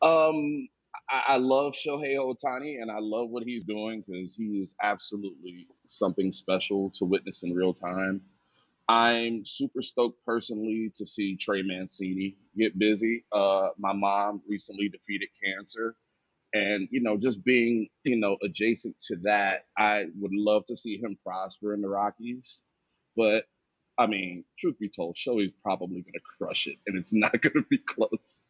[0.00, 0.68] Um,
[1.08, 5.68] I, I love Shohei Ohtani and I love what he's doing because he is absolutely
[5.86, 8.20] something special to witness in real time.
[8.88, 13.24] I'm super stoked personally to see Trey Mancini get busy.
[13.32, 15.96] Uh, my mom recently defeated cancer.
[16.52, 20.98] And, you know, just being, you know, adjacent to that, I would love to see
[20.98, 22.62] him prosper in the Rockies.
[23.16, 23.46] But
[23.98, 27.54] I mean, truth be told, Shohei's probably going to crush it, and it's not going
[27.54, 28.48] to be close.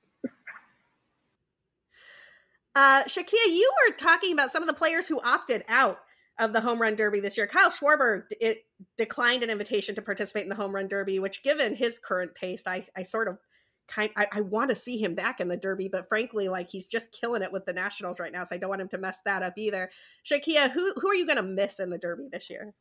[2.75, 5.99] Uh, Shakeia, you were talking about some of the players who opted out
[6.39, 7.47] of the home run derby this year.
[7.47, 8.65] Kyle Schwarber it
[8.99, 12.65] declined an invitation to participate in the home run derby, which, given his current pace,
[12.67, 13.39] I, I sort of
[13.87, 16.89] kind I, I want to see him back in the derby, but frankly, like he's
[16.89, 19.21] just killing it with the Nationals right now, so I don't want him to mess
[19.25, 19.91] that up either.
[20.25, 22.75] Shakeia, who who are you going to miss in the derby this year?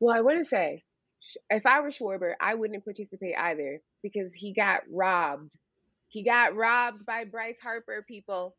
[0.00, 0.84] Well, I want to say,
[1.50, 5.52] if I were Schwarber, I wouldn't participate either because he got robbed.
[6.06, 8.04] He got robbed by Bryce Harper.
[8.06, 8.56] People,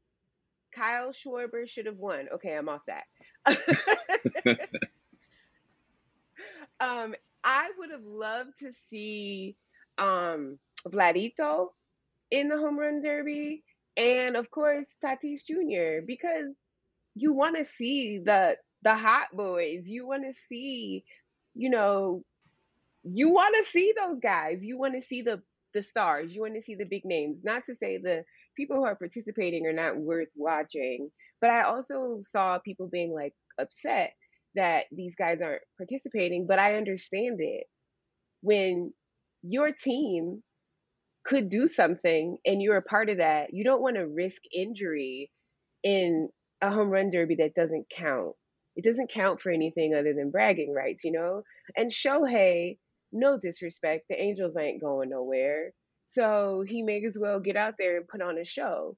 [0.73, 2.27] Kyle Schwarber should have won.
[2.35, 3.05] Okay, I'm off that.
[6.79, 9.55] um, I would have loved to see
[9.97, 11.67] um Vladito
[12.31, 13.63] in the home run derby,
[13.97, 16.05] and of course Tatis Jr.
[16.05, 16.57] because
[17.15, 19.83] you want to see the the hot boys.
[19.85, 21.03] You want to see,
[21.53, 22.23] you know,
[23.03, 24.65] you want to see those guys.
[24.65, 25.41] You want to see the
[25.73, 26.35] the stars.
[26.35, 27.39] You want to see the big names.
[27.43, 28.23] Not to say the
[28.59, 33.33] people who are participating are not worth watching, but I also saw people being like
[33.57, 34.11] upset
[34.55, 37.67] that these guys aren't participating, but I understand it.
[38.41, 38.93] When
[39.43, 40.43] your team
[41.23, 45.31] could do something and you're a part of that, you don't want to risk injury
[45.83, 46.29] in
[46.61, 48.33] a home run derby that doesn't count.
[48.75, 51.43] It doesn't count for anything other than bragging rights, you know?
[51.77, 52.77] And Shohei,
[53.13, 55.71] no disrespect, the Angels ain't going nowhere.
[56.09, 58.97] So he may as well get out there and put on a show.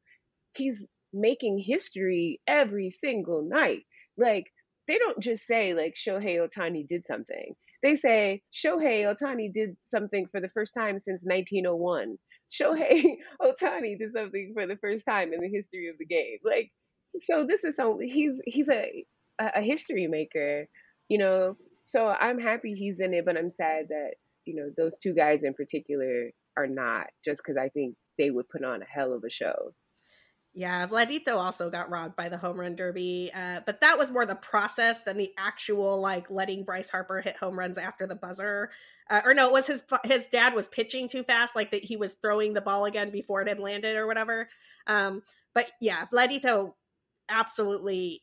[0.55, 3.83] He's making history every single night.
[4.17, 4.45] Like,
[4.87, 10.27] they don't just say, like, Shohei Ohtani did something they say Shohei Ohtani did something
[10.27, 12.17] for the first time since 1901.
[12.51, 16.37] Shohei Ohtani did something for the first time in the history of the game.
[16.43, 16.71] Like,
[17.21, 19.05] so this is he's he's a
[19.39, 20.67] a history maker,
[21.09, 21.57] you know.
[21.85, 24.11] So I'm happy he's in it, but I'm sad that
[24.45, 28.49] you know those two guys in particular are not, just because I think they would
[28.49, 29.73] put on a hell of a show.
[30.53, 34.25] Yeah, Vladito also got robbed by the home run derby, uh, but that was more
[34.25, 38.69] the process than the actual like letting Bryce Harper hit home runs after the buzzer.
[39.09, 41.95] Uh, or no, it was his his dad was pitching too fast, like that he
[41.95, 44.49] was throwing the ball again before it had landed or whatever.
[44.87, 45.23] Um,
[45.53, 46.73] but yeah, Vladito
[47.29, 48.21] absolutely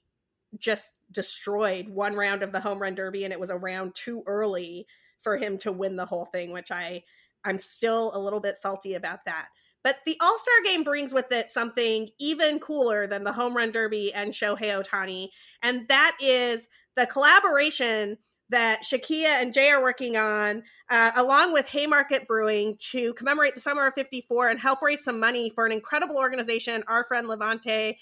[0.58, 4.22] just destroyed one round of the home run derby, and it was a round too
[4.26, 4.86] early
[5.22, 7.04] for him to win the whole thing, which I
[7.45, 9.49] I'm still a little bit salty about that.
[9.84, 13.70] But the All Star game brings with it something even cooler than the Home Run
[13.70, 15.28] Derby and Shohei Ohtani,
[15.62, 18.18] and that is the collaboration
[18.51, 23.61] that Shakeia and Jay are working on, uh, along with Haymarket Brewing, to commemorate the
[23.61, 27.97] summer of 54 and help raise some money for an incredible organization our friend LaVonte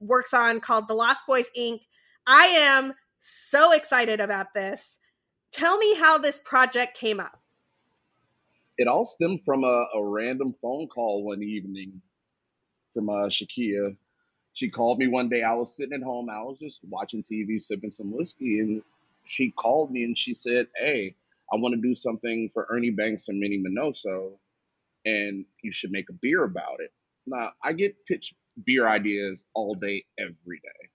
[0.00, 1.80] works on called the Lost Boyz Inc.
[2.26, 4.98] I am so excited about this.
[5.52, 7.40] Tell me how this project came up
[8.78, 12.00] it all stemmed from a, a random phone call one evening
[12.94, 13.96] from uh, Shakeia.
[14.54, 15.42] She called me one day.
[15.42, 16.30] I was sitting at home.
[16.30, 18.82] I was just watching TV, sipping some whiskey, and
[19.26, 21.16] she called me and she said, "Hey,
[21.52, 24.38] I want to do something for Ernie Banks and Minnie Minoso,
[25.04, 26.92] and you should make a beer about it."
[27.26, 30.88] Now, I get pitched beer ideas all day, every day,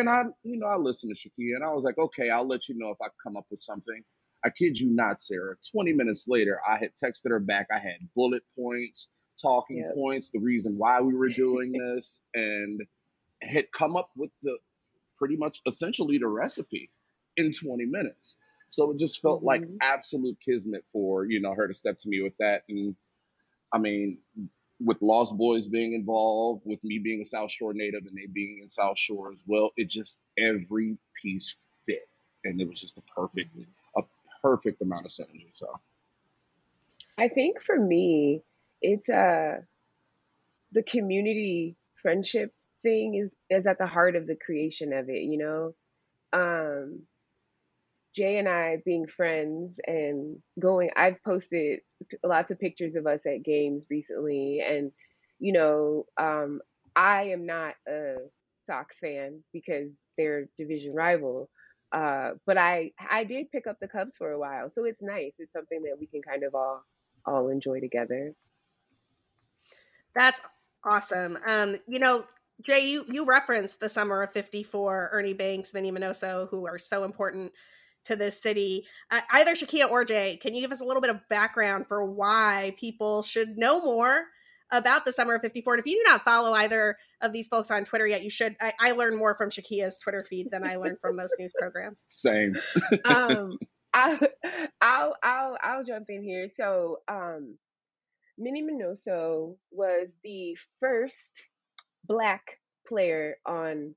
[0.00, 2.68] and I, you know, I listened to Shakeia, and I was like, "Okay, I'll let
[2.68, 4.04] you know if I come up with something."
[4.44, 5.56] I kid you not, Sara.
[5.72, 7.68] 20 minutes later, I had texted her back.
[7.74, 9.08] I had bullet points,
[9.40, 9.94] talking yep.
[9.94, 12.80] points, the reason why we were doing this, and
[13.42, 14.58] had come up with the
[15.16, 16.90] pretty much essentially the recipe
[17.36, 18.36] in 20 minutes.
[18.68, 19.46] So it just felt mm-hmm.
[19.46, 22.62] like absolute kismet for, you know, her to step to me with that.
[22.68, 22.94] And
[23.72, 24.18] I mean,
[24.80, 28.60] with Lost Boyz being involved, with me being a South Shore native and they being
[28.62, 32.08] in South Shore as well, it just every piece fit.
[32.44, 33.70] And it was just the perfect, mm-hmm
[34.44, 35.48] perfect amount of synergy.
[35.54, 35.66] So
[37.16, 38.42] I think for me,
[38.82, 39.60] it's uh
[40.72, 45.38] the community friendship thing is is at the heart of the creation of it, you
[45.38, 45.74] know.
[46.32, 47.02] Um
[48.14, 51.80] Jay and I being friends and going I've posted
[52.22, 54.92] lots of pictures of us at games recently and
[55.38, 56.60] you know, um
[56.94, 58.16] I am not a
[58.60, 61.50] Sox fan because they're division rival.
[61.92, 65.36] Uh, but I I did pick up the Cubs for a while, so it's nice.
[65.38, 66.84] It's something that we can kind of all
[67.26, 68.34] all enjoy together.
[70.14, 70.40] That's
[70.84, 71.38] awesome.
[71.46, 72.24] Um, you know,
[72.62, 77.04] Jay, you you referenced the summer of '54, Ernie Banks, Minnie Minoso, who are so
[77.04, 77.52] important
[78.04, 78.86] to this city.
[79.10, 82.04] Uh, either Shakeia or Jay, can you give us a little bit of background for
[82.04, 84.24] why people should know more
[84.74, 85.74] about the summer of 54.
[85.74, 88.56] And if you do not follow either of these folks on Twitter yet, you should.
[88.60, 92.06] I, I learn more from Shakeia's Twitter feed than I learn from most news programs.
[92.08, 92.56] Same.
[93.04, 93.58] um,
[93.92, 94.18] I'll,
[94.80, 96.48] I'll, I'll, I'll jump in here.
[96.48, 97.56] So, um,
[98.36, 101.30] Minnie Minoso was the first
[102.04, 103.94] black player on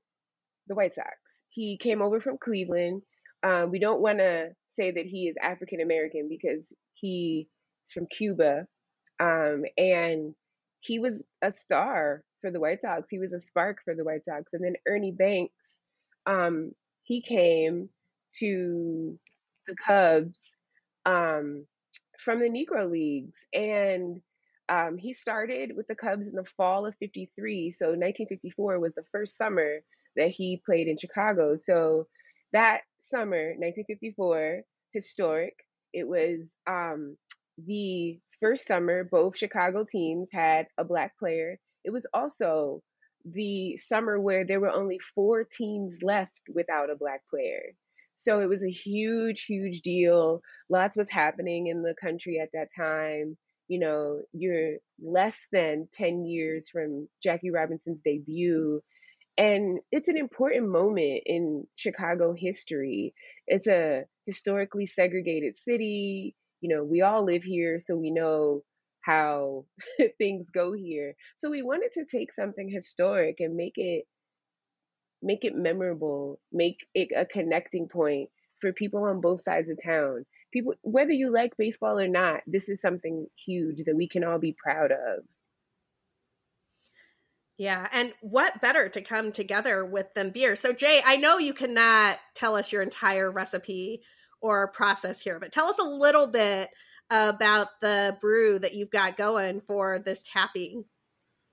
[0.68, 1.08] the White Sox.
[1.50, 3.02] He came over from Cleveland.
[3.42, 7.48] Um, we don't want to say that he is African American because he
[7.86, 8.66] is from Cuba.
[9.20, 10.34] Um, and
[10.80, 13.08] he was a star for the White Sox.
[13.10, 14.52] He was a spark for the White Sox.
[14.52, 15.80] And then Ernie Banks,
[16.26, 16.72] um,
[17.02, 17.88] he came
[18.38, 19.18] to
[19.66, 20.50] the Cubs
[21.04, 21.66] um,
[22.18, 23.38] from the Negro Leagues.
[23.52, 24.20] And
[24.68, 27.72] um, he started with the Cubs in the fall of 53.
[27.72, 29.78] So 1954 was the first summer
[30.16, 31.56] that he played in Chicago.
[31.56, 32.06] So
[32.52, 34.62] that summer, 1954,
[34.92, 35.54] historic.
[35.92, 37.16] It was um,
[37.56, 41.58] the first summer, both Chicago teams had a black player.
[41.84, 42.82] It was also
[43.24, 47.74] the summer where there were only four teams left without a black player.
[48.16, 50.42] So it was a huge, huge deal.
[50.68, 53.36] Lots was happening in the country at that time.
[53.68, 58.82] You know, you're less than 10 years from Jackie Robinson's debut.
[59.36, 63.14] And it's an important moment in Chicago history.
[63.46, 68.62] It's a historically segregated city you know, we all live here, so we know
[69.00, 69.64] how
[70.18, 71.14] things go here.
[71.38, 74.04] So we wanted to take something historic and make it
[75.20, 78.30] make it memorable, make it a connecting point
[78.60, 80.24] for people on both sides of town.
[80.52, 84.38] People whether you like baseball or not, this is something huge that we can all
[84.38, 85.24] be proud of.
[87.56, 90.54] Yeah, and what better to come together with than beer?
[90.54, 94.02] So Jay, I know you cannot tell us your entire recipe
[94.40, 95.38] or process here.
[95.38, 96.68] But tell us a little bit
[97.10, 100.84] about the brew that you've got going for this tapping.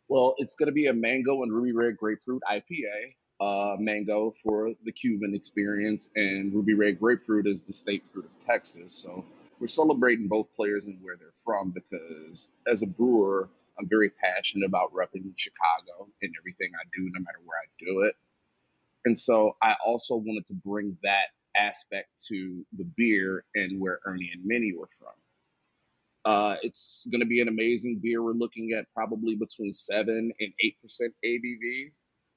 [0.07, 3.15] Well, it's going to be a mango and ruby red grapefruit IPA.
[3.41, 8.45] Uh, mango for the Cuban experience, and ruby red grapefruit is the state fruit of
[8.45, 8.93] Texas.
[8.93, 9.25] So
[9.59, 14.65] we're celebrating both players and where they're from because as a brewer, I'm very passionate
[14.65, 18.15] about repping Chicago and everything I do, no matter where I do it.
[19.05, 21.27] And so I also wanted to bring that
[21.57, 25.13] aspect to the beer and where Ernie and Minnie were from.
[26.25, 28.23] Uh, it's going to be an amazing beer.
[28.23, 31.91] We're looking at probably between 7 and 8% ABV.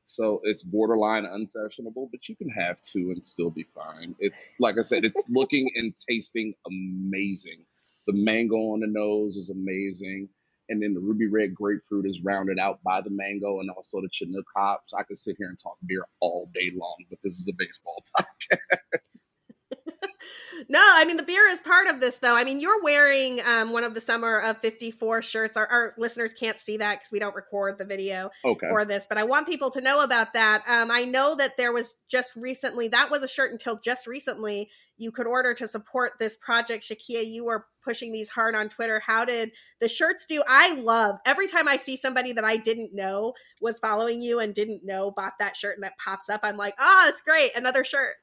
[0.04, 4.14] So it's borderline unsessionable, but you can have two and still be fine.
[4.18, 7.64] It's like I said, it's looking and tasting amazing.
[8.06, 10.30] The mango on the nose is amazing
[10.68, 14.08] and then the ruby red grapefruit is rounded out by the mango and also the
[14.10, 14.92] Chinook hops.
[14.94, 18.02] I could sit here and talk beer all day long, but this is a baseball
[18.18, 19.32] podcast.
[20.68, 22.36] no, I mean the beer is part of this, though.
[22.36, 25.56] I mean you're wearing um, one of the summer of '54 shirts.
[25.56, 28.68] Our, our listeners can't see that because we don't record the video okay.
[28.68, 30.62] for this, but I want people to know about that.
[30.68, 34.68] Um, I know that there was just recently that was a shirt until just recently
[34.98, 36.84] you could order to support this project.
[36.84, 39.00] Shakeia, you were pushing these hard on Twitter.
[39.00, 40.42] How did the shirts do?
[40.46, 44.52] I love every time I see somebody that I didn't know was following you and
[44.52, 46.40] didn't know bought that shirt and that pops up.
[46.42, 48.16] I'm like, oh, it's great, another shirt.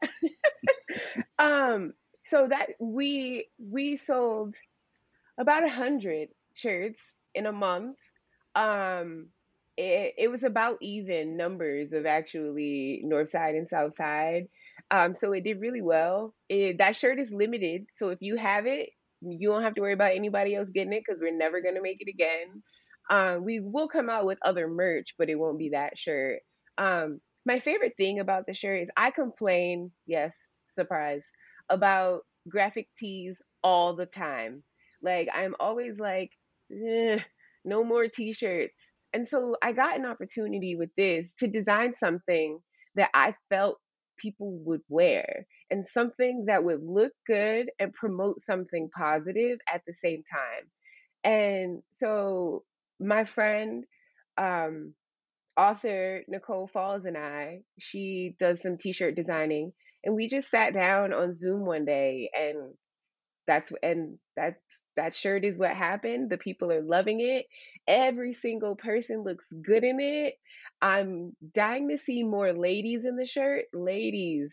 [1.39, 1.93] um,
[2.25, 4.55] so that we we sold
[5.39, 7.01] about a hundred shirts
[7.33, 7.97] in a month.
[8.55, 9.27] Um,
[9.77, 14.47] it, it was about even numbers of actually North Side and South Side.
[14.91, 16.33] Um, so it did really well.
[16.49, 18.89] It, that shirt is limited, so if you have it,
[19.21, 21.97] you don't have to worry about anybody else getting it because we're never gonna make
[22.01, 22.63] it again.
[23.09, 26.39] Um, we will come out with other merch, but it won't be that shirt.
[26.77, 30.35] Um, my favorite thing about the shirt is I complain, yes,
[30.67, 31.31] surprise,
[31.69, 34.63] about graphic tees all the time.
[35.01, 36.31] Like I'm always like,
[36.69, 38.75] no more t-shirts.
[39.13, 42.59] And so I got an opportunity with this to design something
[42.95, 43.79] that I felt
[44.17, 49.93] people would wear and something that would look good and promote something positive at the
[49.93, 50.69] same time.
[51.23, 52.63] And so
[52.99, 53.83] my friend,
[54.37, 54.93] um,
[55.57, 59.71] author Nicole Falls and I, she does some t-shirt designing,
[60.05, 62.73] and we just sat down on Zoom one day and
[63.47, 64.55] that's and that
[64.95, 66.29] that shirt is what happened.
[66.29, 67.45] The people are loving it.
[67.87, 70.35] Every single person looks good in it.
[70.81, 73.65] I'm dying to see more ladies in the shirt.
[73.73, 74.51] Ladies,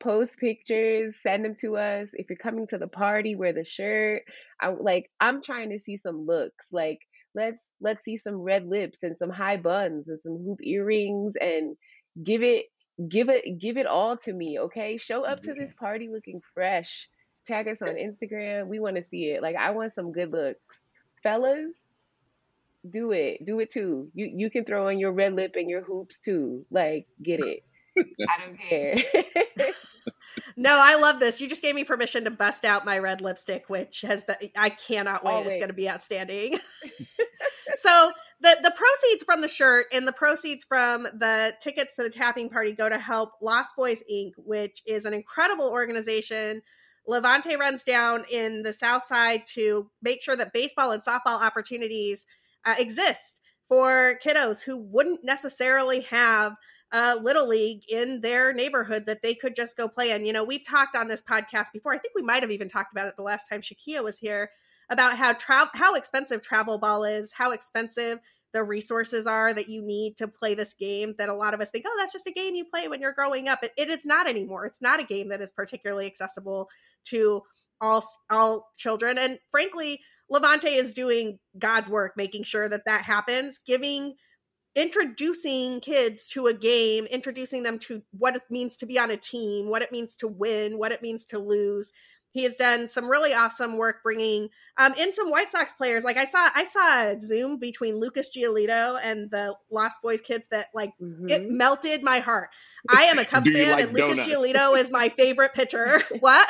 [0.00, 2.10] post pictures, send them to us.
[2.12, 4.22] If you're coming to the party, wear the shirt.
[4.60, 6.68] I like I'm trying to see some looks.
[6.72, 7.00] Like
[7.34, 11.76] let's let's see some red lips and some high buns and some hoop earrings and
[12.24, 12.66] give it
[13.08, 14.96] give it give it all to me, okay?
[14.96, 17.08] Show up to this party looking fresh.
[17.46, 18.68] Tag us on Instagram.
[18.68, 19.42] We want to see it.
[19.42, 20.78] Like I want some good looks.
[21.22, 21.86] Fellas,
[22.88, 23.44] do it.
[23.44, 24.10] Do it too.
[24.14, 26.66] You you can throw in your red lip and your hoops too.
[26.70, 27.64] Like get it.
[27.98, 28.96] I don't care.
[30.56, 31.40] no, I love this.
[31.40, 34.70] You just gave me permission to bust out my red lipstick, which has been I
[34.70, 35.46] cannot wait.
[35.46, 36.58] It's going to be outstanding.
[37.78, 42.10] so the the proceeds from the shirt and the proceeds from the tickets to the
[42.10, 46.62] tapping party go to help Lost Boyz Inc., which is an incredible organization.
[47.08, 52.26] LaVonte runs down in the South Side to make sure that baseball and softball opportunities
[52.64, 56.54] uh, exist for kiddos who wouldn't necessarily have
[56.92, 60.24] a little league in their neighborhood that they could just go play in.
[60.24, 61.92] You know, we've talked on this podcast before.
[61.92, 64.50] I think we might have even talked about it the last time Shakeia was here
[64.90, 68.18] about how travel how expensive travel ball is, how expensive
[68.52, 71.70] the resources are that you need to play this game that a lot of us
[71.70, 74.04] think oh that's just a game you play when you're growing up it, it is
[74.04, 76.68] not anymore it's not a game that is particularly accessible
[77.04, 77.42] to
[77.80, 80.00] all all children and frankly
[80.32, 84.14] LaVonte is doing god's work making sure that that happens giving
[84.74, 89.16] introducing kids to a game, introducing them to what it means to be on a
[89.16, 91.90] team, what it means to win, what it means to lose.
[92.32, 96.04] He has done some really awesome work bringing um, in some White Sox players.
[96.04, 100.44] Like I saw, I saw a Zoom between Lucas Giolito and the Lost Boyz kids
[100.52, 101.28] that like mm-hmm.
[101.28, 102.50] it melted my heart.
[102.88, 104.18] I am a Cubs fan, like and donuts?
[104.18, 106.02] Lucas Giolito is my favorite pitcher.
[106.20, 106.48] what?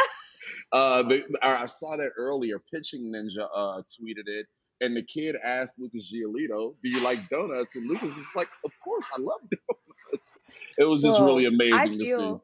[0.70, 2.60] Uh, the, I saw that earlier.
[2.72, 4.46] Pitching Ninja uh, tweeted it
[4.80, 8.72] and the kid asked Lucas Giolito, "Do you like donuts?" And Lucas is like, "Of
[8.80, 10.36] course, I love donuts."
[10.78, 12.34] It was just really amazing to see.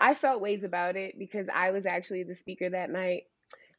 [0.00, 3.24] I felt ways about it because I was actually the speaker that night,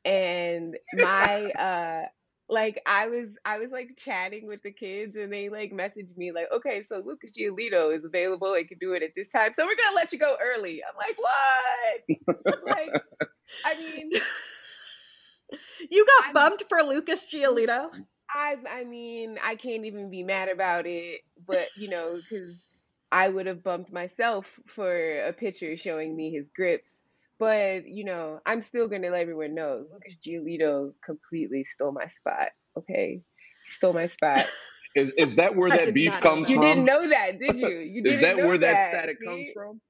[0.03, 2.05] and my uh,
[2.49, 6.31] like I was I was like chatting with the kids, and they like messaged me
[6.31, 8.53] like, "Okay, so Lucas Giolito is available.
[8.53, 10.97] I can do it at this time, so we're gonna let you go early." I'm
[10.97, 13.01] like, "What?" like,
[13.65, 14.11] I mean.
[15.89, 17.89] You got I'm, bumped for Lucas Giolito.
[18.29, 22.55] I I mean, I can't even be mad about it, but you know, because
[23.11, 27.01] I would have bumped myself for a picture showing me his grips.
[27.37, 32.49] But you know, I'm still gonna let everyone know Lucas Giolito completely stole my spot.
[32.77, 33.21] Okay,
[33.67, 34.45] stole my spot.
[34.95, 36.63] Is is that where that beef comes you from?
[36.63, 37.67] You didn't know that, did you?
[37.95, 39.27] You is that where that, that static see?
[39.27, 39.81] comes from?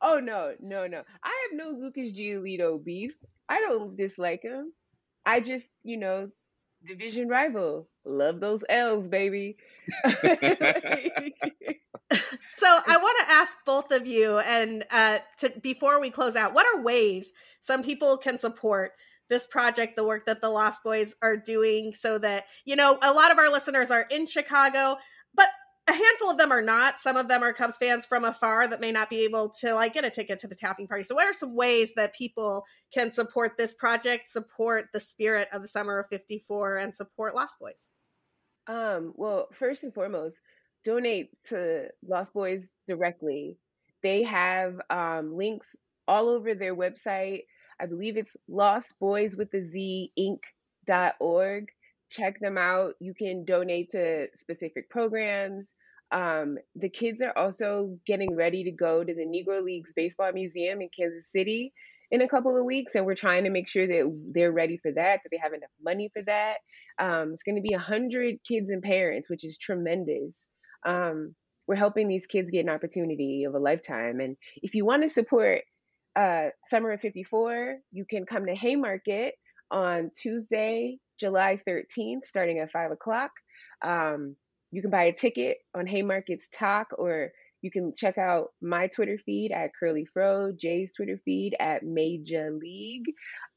[0.00, 1.02] oh no, no, no!
[1.22, 3.14] I have no Lucas Giolito beef.
[3.52, 4.72] I don't dislike him.
[5.26, 6.30] I just, you know,
[6.86, 7.86] division rival.
[8.06, 9.58] Love those L's, baby.
[10.04, 11.42] so I
[12.96, 16.82] want to ask both of you, and uh, to, before we close out, what are
[16.82, 17.30] ways
[17.60, 18.92] some people can support
[19.28, 23.12] this project, the work that the Lost Boyz are doing, so that you know a
[23.12, 25.02] lot of our listeners are in Chicago, but
[25.88, 27.00] a handful of them are not.
[27.00, 29.94] Some of them are Cubs fans from afar that may not be able to like
[29.94, 31.02] get a ticket to the tapping party.
[31.02, 32.64] So what are some ways that people
[32.94, 37.56] can support this project, support the spirit of the summer of 54 and support Lost
[37.60, 37.88] Boyz?
[38.68, 40.40] Um, well, first and foremost,
[40.84, 43.56] donate to Lost Boyz directly.
[44.04, 45.74] They have um, links
[46.06, 47.42] all over their website.
[47.80, 51.68] I believe it's Lost Boys with the Z Inc.org
[52.12, 52.94] check them out.
[53.00, 55.74] You can donate to specific programs.
[56.12, 60.82] Um, the kids are also getting ready to go to the Negro Leagues Baseball Museum
[60.82, 61.72] in Kansas City
[62.10, 64.92] in a couple of weeks, and we're trying to make sure that they're ready for
[64.92, 66.56] that, that they have enough money for that.
[66.98, 70.50] Um, it's going to be 100 kids and parents, which is tremendous.
[70.84, 71.34] Um,
[71.66, 74.20] we're helping these kids get an opportunity of a lifetime.
[74.20, 75.62] And if you want to support
[76.14, 79.34] uh, Summer of 54, you can come to Haymarket
[79.70, 83.30] on Tuesday, July 13th, starting at 5 o'clock.
[83.84, 84.34] Um,
[84.72, 87.30] you can buy a ticket on Haymarket's Tock, or
[87.62, 92.50] you can check out my Twitter feed at Curly Fro, Jay's Twitter feed at Major
[92.50, 93.06] League.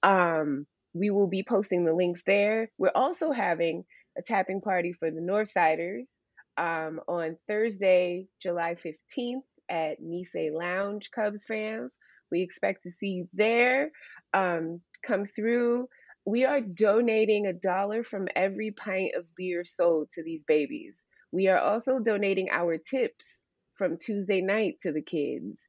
[0.03, 2.69] Um, we will be posting the links there.
[2.77, 3.83] We're also having
[4.15, 6.11] a tapping party for the Northsiders
[6.57, 11.97] um, on Thursday, July 15th at Nisei Lounge, Cubs fans.
[12.31, 13.89] We expect to see you there.
[14.35, 15.87] Um, come through
[16.25, 21.03] we are donating a dollar from every pint of beer sold to these babies.
[21.31, 23.41] We are also donating our tips
[23.77, 25.61] from Tuesday night to the kids.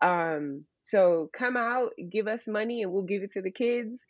[0.00, 4.00] Um, so come out, give us money, and we'll give it to the kids.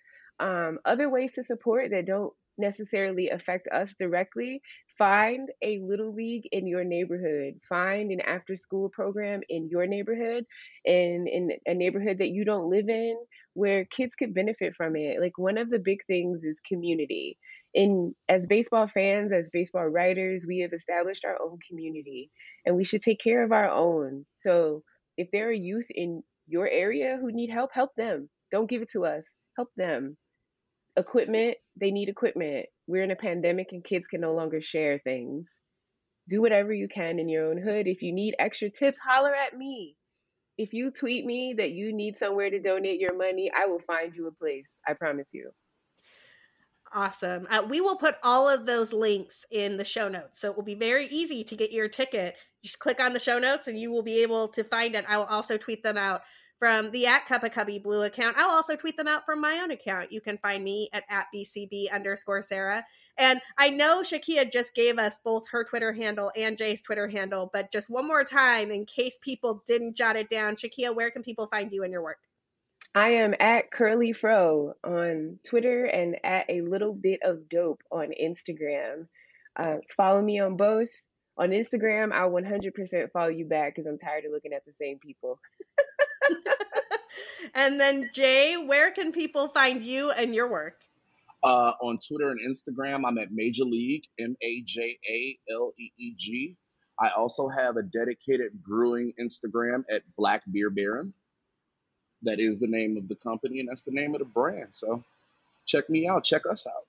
[0.40, 4.62] Um, other ways to support that don't necessarily affect us directly
[4.96, 7.54] find a little league in your neighborhood.
[7.68, 10.44] Find an after school program in your neighborhood
[10.84, 13.16] and in a neighborhood that you don't live in
[13.54, 15.20] where kids could benefit from it.
[15.20, 17.38] Like one of the big things is community.
[17.72, 22.30] In as baseball fans as baseball writers we have established our own community
[22.64, 24.24] and we should take care of our own.
[24.36, 24.82] So
[25.16, 28.28] if there are youth in your area who need help help them.
[28.52, 29.24] Don't give it to us.
[29.56, 30.16] Help them
[30.96, 32.66] equipment, they need equipment.
[32.86, 35.60] We're in a pandemic and kids can no longer share things.
[36.28, 37.86] Do whatever you can in your own hood.
[37.86, 39.96] If you need extra tips, holler at me.
[40.56, 44.14] If you tweet me that you need somewhere to donate your money, I will find
[44.14, 44.78] you a place.
[44.86, 45.50] I promise you.
[46.94, 47.48] Awesome.
[47.50, 50.40] Uh, we will put all of those links in the show notes.
[50.40, 52.36] So it will be very easy to get your ticket.
[52.62, 55.04] Just click on the show notes and you will be able to find it.
[55.08, 56.22] I will also tweet them out
[56.64, 58.38] from the at Cup Cubby Blue account.
[58.38, 60.10] I'll also tweet them out from my own account.
[60.10, 62.86] You can find me at, at BCB underscore Sara.
[63.18, 67.50] And I know Shakeia just gave us both her Twitter handle and Jay's Twitter handle,
[67.52, 70.56] but just one more time in case people didn't jot it down.
[70.56, 72.16] Shakeia, where can people find you and your work?
[72.94, 78.08] I am at Curly Fro on Twitter and at a little bit of dope on
[78.18, 79.06] Instagram.
[79.54, 80.88] Uh, follow me on both.
[81.36, 84.98] On Instagram, I'll 100% follow you back because I'm tired of looking at the same
[84.98, 85.38] people.
[87.54, 90.80] and then Jay, where can people find you and your work?
[91.42, 95.90] Uh, on Twitter and Instagram, I'm at Major League M A J A L E
[95.98, 96.56] E G.
[96.98, 101.12] I also have a dedicated brewing Instagram at Black Beer Baron.
[102.22, 104.70] That is the name of the company, and that's the name of the brand.
[104.72, 105.04] So
[105.66, 106.24] check me out.
[106.24, 106.86] Check us out.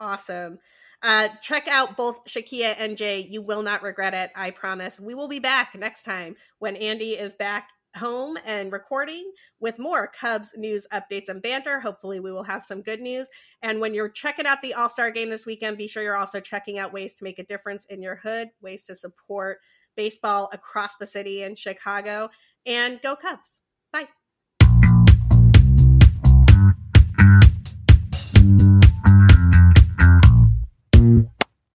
[0.00, 0.58] Awesome.
[1.02, 3.20] Uh, check out both Shakeia and Jay.
[3.20, 4.30] You will not regret it.
[4.36, 5.00] I promise.
[5.00, 9.30] We will be back next time when Andy is back home and recording
[9.60, 11.80] with more Cubs news updates and banter.
[11.80, 13.26] Hopefully, we will have some good news.
[13.62, 16.40] And when you're checking out the All Star game this weekend, be sure you're also
[16.40, 19.58] checking out ways to make a difference in your hood, ways to support
[19.96, 22.30] baseball across the city in Chicago,
[22.66, 23.62] and go Cubs.